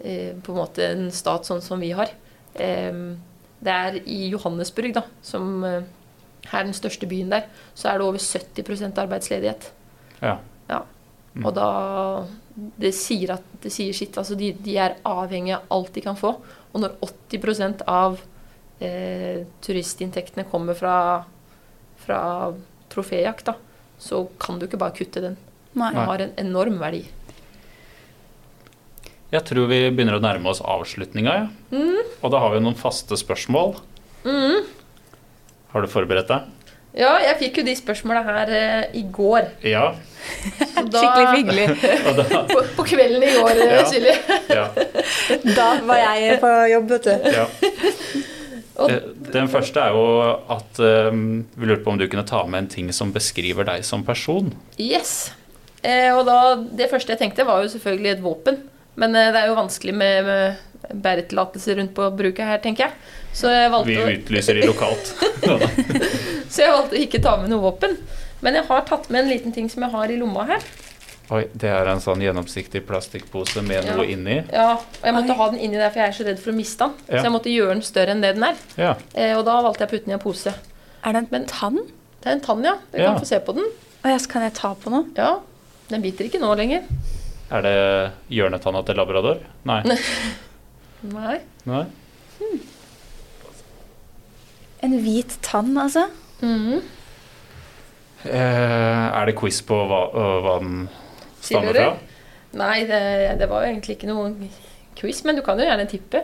[0.03, 2.13] eh, på en måte en stat sånn som vi har.
[2.61, 3.15] Em,
[3.63, 5.83] det er i Johannesburg, da, som eh,
[6.49, 9.71] er den største byen der, så er det over 70% arbeidsledighet.
[10.21, 10.37] Ja.
[11.41, 11.67] Og da
[12.53, 14.17] Det sier, at, det sier sitt.
[14.21, 16.35] Altså de, de er avhengig av alt de kan få.
[16.69, 18.19] Og når 80% av
[18.77, 20.97] eh, turistinntektene kommer fra,
[22.03, 22.19] fra
[22.93, 23.55] troféjakt, da,
[23.97, 25.39] så kan du ikke bare kutte den.
[25.73, 25.89] Nei.
[25.95, 27.01] Den har en enorm verdi.
[29.33, 31.47] Jeg tror vi begynner å nærme oss avslutninga, ja.
[31.73, 32.01] Mm.
[32.21, 33.75] Og da har vi noen faste spørsmål.
[35.73, 36.49] Har du forberedt deg?
[36.93, 39.47] Ja, jeg fikk jo de spørsmåla her eh, i går.
[39.65, 39.87] Ja.
[40.93, 41.65] Da- Skikkelig hyggelig.
[42.19, 43.85] Da, På, på kvelden i går, eh, Ja.
[43.89, 44.13] Silje.
[44.53, 44.67] ja,
[45.57, 47.31] Da var jeg på jobb, vet du.
[47.33, 47.47] ja.
[48.85, 48.99] Eh,
[49.33, 50.05] Den første er jo
[50.53, 50.79] at
[51.09, 51.23] um,
[51.57, 54.53] vi lurte på om du kunne ta med en ting som beskriver deg som person.
[54.77, 55.31] Yes.
[55.81, 56.37] Eh, og da,
[56.77, 58.61] det første jeg tenkte, var jo selvfølgelig et våpen.
[58.95, 62.93] Men eh, det er jo vanskelig med, med bæretillatelse rundt på bruket her, tenker jeg.
[63.33, 65.13] Så jeg, valgte Vi utlyser i lokalt.
[66.53, 67.95] så jeg valgte å ikke ta med noe våpen.
[68.43, 70.65] Men jeg har tatt med en liten ting som jeg har i lomma her.
[71.33, 73.95] Oi, det er en sånn gjennomsiktig plastikkpose med Ja.
[73.95, 74.41] noe inni.
[74.51, 75.37] Ja, og jeg måtte Oi.
[75.39, 76.97] ha den inni der, for jeg er så redd for å miste den.
[77.07, 77.15] Ja.
[77.15, 78.59] Så jeg måtte gjøre den større enn det den er.
[78.77, 78.91] Ja.
[79.15, 80.53] Eh, og da valgte jeg å putte den i en pose.
[81.03, 81.79] Er det en Men- tann?
[82.21, 82.75] Det er en tann, ja.
[82.91, 83.13] Du Ja.
[83.13, 83.63] kan få se på den.
[84.03, 85.05] Og jeg, så kan jeg ta på noe?
[85.15, 85.39] Ja,
[85.89, 86.83] Den biter ikke nå lenger.
[87.53, 87.73] Er det
[88.33, 89.41] hjørnetanna til labrador?
[89.69, 89.81] Nei.
[91.05, 91.35] Nei.
[91.69, 91.83] Nei.
[94.83, 96.07] En hvit tann, altså?
[96.41, 96.81] Mm.
[98.23, 100.01] Eh, er det quiz på hva,
[100.43, 100.87] hva den
[101.43, 101.91] stammer fra?
[102.57, 103.01] Nei, det,
[103.39, 104.35] det var jo egentlig ikke noen
[104.99, 106.23] quiz, men du kan jo gjerne tippe.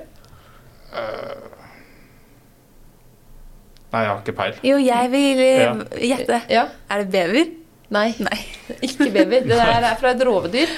[3.90, 4.60] Nei, jeg har ikke peil.
[4.66, 5.72] Jo, jeg vil eh, Ja.
[6.12, 6.42] gjette.
[6.54, 6.66] Ja.
[6.94, 7.48] Er det bever?
[7.96, 8.40] Nei, Nei.
[8.86, 9.46] ikke bever.
[9.50, 10.70] Det der er fra et rovdyr.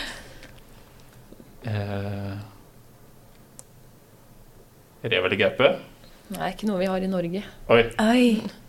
[1.61, 2.33] Eh,
[5.05, 5.69] rev eller gaupe?
[6.31, 7.43] Nei, ikke noe vi har i Norge.
[7.69, 8.25] Oi, Oi.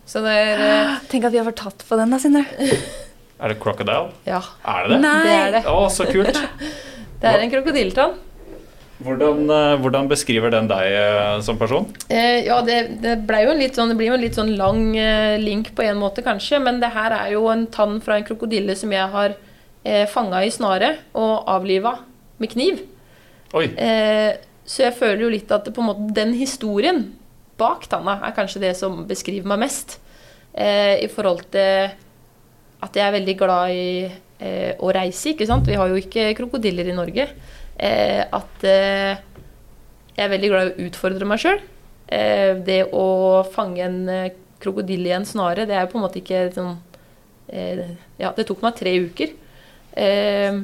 [0.08, 2.44] Så det er eh, Tenk at vi har vært tatt på den, da, Sindre.
[3.42, 4.10] er det crocodile?
[4.28, 5.00] Ja, Er det det?
[5.06, 5.16] Nei.
[5.24, 5.64] det er det.
[5.70, 6.42] Å, så kult!
[7.22, 8.16] Det er en krokodilletann.
[9.06, 11.84] Hvordan, eh, hvordan beskriver den deg eh, som person?
[12.10, 13.12] Eh, ja, det, det,
[13.44, 16.24] jo litt sånn, det blir jo en litt sånn lang eh, link på en måte,
[16.26, 16.58] kanskje.
[16.62, 19.36] Men det her er jo en tann fra en krokodille som jeg har
[19.86, 21.94] eh, fanga i snare og avliva
[22.42, 22.82] med kniv.
[23.52, 27.04] Eh, så jeg føler jo litt at på en måte, den historien
[27.60, 29.98] bak tanna er kanskje det som beskriver meg mest.
[30.52, 31.92] Eh, I forhold til
[32.82, 33.88] at jeg er veldig glad i
[34.42, 35.68] eh, å reise, ikke sant.
[35.68, 37.28] Vi har jo ikke krokodiller i Norge.
[37.78, 39.20] Eh, at eh,
[40.12, 41.60] jeg er veldig glad i å utfordre meg sjøl.
[42.12, 43.06] Eh, det å
[43.54, 44.00] fange en
[44.62, 46.76] krokodille i en snare, det er jo på en måte ikke sånn
[47.48, 49.32] eh, Ja, det tok meg tre uker.
[49.98, 50.60] Eh,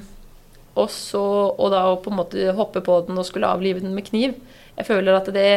[0.78, 1.20] og så
[1.50, 4.36] Og da å på en måte hoppe på den og skulle avlive den med kniv.
[4.78, 5.52] Jeg føler at det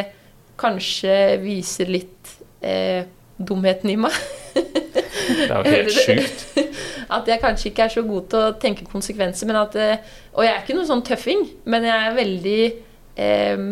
[0.60, 3.06] kanskje viser litt eh,
[3.38, 4.16] dumheten i meg.
[4.54, 6.44] Det er jo helt sjukt.
[7.16, 9.48] At jeg kanskje ikke er så god til å tenke konsekvenser.
[9.48, 12.60] Men at, eh, og jeg er ikke noen sånn tøffing, men jeg er veldig
[13.20, 13.64] eh,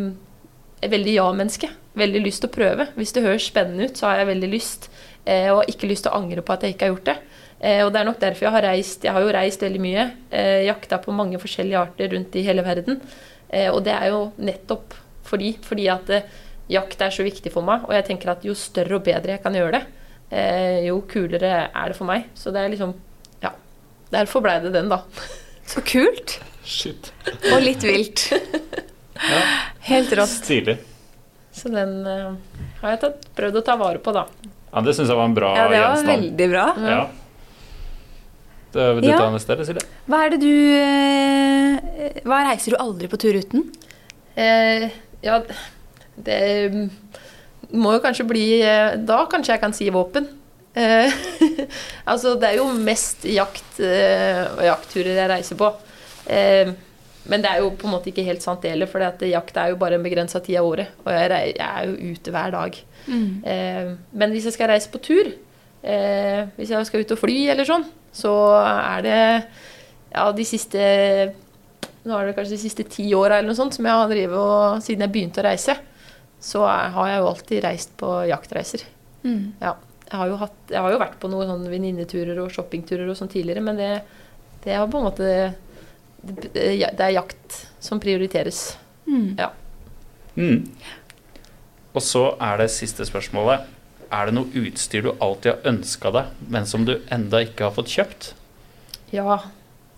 [0.89, 1.71] veldig ja-menneske.
[2.01, 2.87] Veldig lyst til å prøve.
[2.97, 4.91] Hvis det høres spennende ut, så har jeg veldig lyst.
[5.27, 7.17] Eh, og ikke lyst til å angre på at jeg ikke har gjort det.
[7.61, 9.05] Eh, og det er nok derfor jeg har reist.
[9.05, 10.05] Jeg har jo reist veldig mye.
[10.33, 13.01] Eh, jakta på mange forskjellige arter rundt i hele verden.
[13.51, 14.95] Eh, og det er jo nettopp
[15.31, 16.23] fordi, fordi at eh,
[16.73, 17.85] jakt er så viktig for meg.
[17.89, 19.83] Og jeg tenker at jo større og bedre jeg kan gjøre det,
[20.33, 22.31] eh, jo kulere er det for meg.
[22.35, 22.95] Så det er liksom
[23.45, 23.53] Ja.
[24.11, 25.03] Derfor blei det den, da.
[25.67, 26.39] Så kult.
[26.65, 27.13] Shit.
[27.53, 28.25] Og litt vilt.
[29.21, 29.41] Ja,
[29.91, 30.33] Helt rått.
[30.33, 30.79] Stilig.
[31.53, 32.31] Så den eh,
[32.81, 34.25] har jeg tatt, prøvd å ta vare på, da.
[34.71, 36.11] Ja, det syns jeg var en bra Ja, det var gjenstand.
[36.15, 36.65] veldig bra.
[36.89, 37.01] Ja.
[38.73, 39.19] Det, vil du Ja.
[39.19, 39.87] ta neste, eller Silje?
[40.07, 43.65] Hva er det du eh, Hva reiser du aldri på tur uten?
[44.39, 44.91] Eh,
[45.27, 45.41] ja,
[46.17, 46.41] det
[47.75, 50.29] må jo kanskje bli eh, Da kanskje jeg kan si våpen.
[50.75, 51.11] Eh,
[52.11, 55.73] altså, det er jo mest jakt eh, og jaktturer jeg reiser på.
[56.31, 56.71] Eh,
[57.31, 59.73] men det er jo på en måte ikke helt sant det heller, for jakt er
[59.73, 60.95] jo bare en begrensa tid av året.
[61.05, 62.79] Og jeg, er jo ute hver dag.
[63.11, 65.33] Eh, men hvis jeg skal reise på tur,
[65.83, 68.33] eh, hvis jeg skal ut og fly eller sånn, så
[68.63, 69.21] er det
[70.11, 70.81] ja, de siste
[72.01, 74.39] Nå er det kanskje de siste ti åra eller noe sånt som jeg har drevet
[74.41, 75.75] og siden jeg begynte å reise,
[76.41, 78.87] så er, har jeg jo alltid reist på jaktreiser.
[79.21, 79.43] Mm.
[79.61, 79.75] Ja.
[80.07, 83.19] Jeg har jo, hatt, jeg har jo vært på noen sånne venninneturer og shoppingturer og
[83.19, 83.91] sånn tidligere, men det,
[84.65, 88.79] det er på en måte det, det er jakt som prioriteres.
[89.05, 89.37] Mm.
[89.39, 89.53] Ja.
[90.41, 90.65] Mm.
[91.93, 93.69] Og så er det siste spørsmålet.
[94.11, 97.75] Er det noe utstyr du alltid har ønska deg, men som du enda ikke har
[97.77, 98.33] fått kjøpt?
[99.15, 99.39] Ja.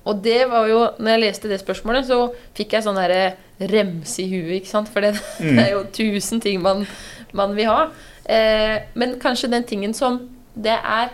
[0.04, 3.36] Og det var jo Når jeg leste det spørsmålet, så fikk jeg sånn derre
[3.70, 4.88] remse i huet, ikke sant.
[4.92, 5.54] For det, Mm.
[5.56, 6.86] det er jo tusen ting man,
[7.32, 7.88] man vil ha.
[8.26, 10.20] Eh, men kanskje den tingen som
[10.54, 11.10] det er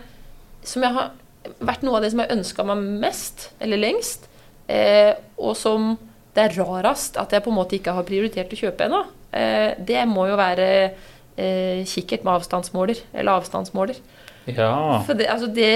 [0.64, 1.12] Som jeg har
[1.64, 4.26] vært noe av det som jeg ønska meg mest, eller lengst,
[4.68, 5.94] eh, og som
[6.34, 9.00] det er rarest at jeg på en måte ikke har prioritert å kjøpe ennå,
[9.32, 10.66] eh, det må jo være
[11.38, 13.98] eh, kikkert med avstandsmåler, eller avstandsmåler.
[14.48, 14.72] Ja.
[15.06, 15.72] For det, altså det,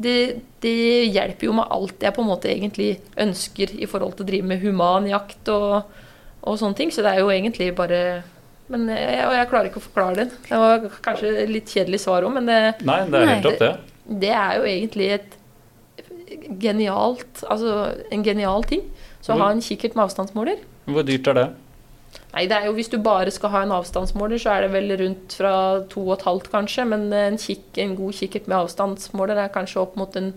[0.00, 0.16] det,
[0.64, 0.74] det
[1.14, 4.50] hjelper jo med alt jeg på en måte egentlig ønsker i forhold til å drive
[4.50, 5.96] med human jakt og,
[6.42, 6.94] og sånne ting.
[6.94, 8.22] Så det er jo egentlig bare
[8.72, 10.28] Men jeg, og jeg klarer ikke å forklare det.
[10.48, 13.58] Det var kanskje et litt kjedelig svar òg, men det, Nei, det er helt opp,
[13.60, 13.72] det.
[14.24, 15.40] det er jo egentlig et
[16.60, 17.74] genialt Altså
[18.12, 18.86] en genial ting.
[19.24, 21.44] Så å ha en kikkert med avstandsmåler Hvor dyrt er det?
[22.34, 24.90] Nei, det er jo Hvis du bare skal ha en avstandsmåler, så er det vel
[24.98, 25.52] rundt fra
[25.88, 26.84] to og et halvt, kanskje.
[26.90, 30.32] Men en, kikk, en god kikkert med avstandsmåler er kanskje opp mot en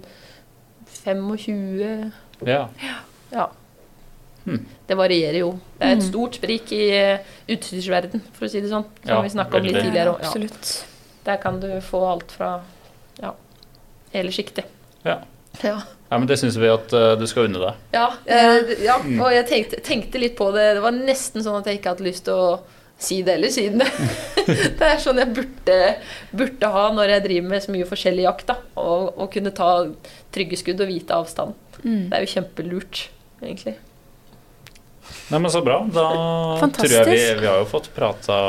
[1.04, 2.12] 25
[2.46, 2.68] Ja.
[3.32, 3.48] Ja.
[4.46, 4.66] Hmm.
[4.88, 5.50] Det varierer jo.
[5.80, 6.08] Det er et Mm.
[6.12, 7.20] stort sprik i eh,
[7.50, 8.86] utstyrsverden, for å si det sånn.
[9.04, 10.14] Som Ja, vi snakka om litt tidligere.
[10.14, 10.22] også.
[10.22, 10.28] Ja.
[10.28, 10.86] Absolutt.
[11.26, 12.62] Der kan du få alt fra
[13.22, 13.34] ja,
[14.14, 14.66] hele sjiktet.
[15.04, 15.18] Ja.
[15.64, 15.82] Ja.
[16.10, 17.80] Ja, men det syns vi at uh, du skal unne deg.
[17.96, 20.70] Ja, uh, ja, og jeg tenkte, tenkte litt på det.
[20.78, 22.52] Det var nesten sånn at jeg ikke hadde lyst til å
[22.98, 23.90] si det eller si det.
[24.80, 25.76] det er sånn jeg burde,
[26.32, 28.48] burde ha når jeg driver med så mye forskjellig jakt.
[28.54, 29.70] da, Og, og kunne ta
[30.34, 31.60] trygge skudd og vite avstand.
[31.84, 32.08] Mm.
[32.08, 33.04] Det er jo kjempelurt,
[33.44, 33.76] egentlig.
[35.28, 35.82] Nei, men så bra.
[35.92, 36.08] Da
[36.64, 36.88] Fantastisk.
[36.88, 38.40] tror jeg vi, vi har jo fått prata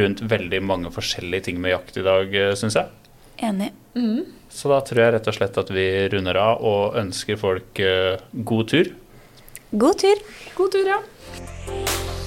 [0.00, 2.92] rundt veldig mange forskjellige ting med jakt i dag, syns jeg.
[3.44, 3.72] Enig.
[3.98, 4.39] Mhm.
[4.50, 8.18] Så da tror jeg rett og slett at vi runder av og ønsker folk eh,
[8.32, 8.92] god tur.
[9.70, 10.24] God tur.
[10.56, 12.18] God tur, ja.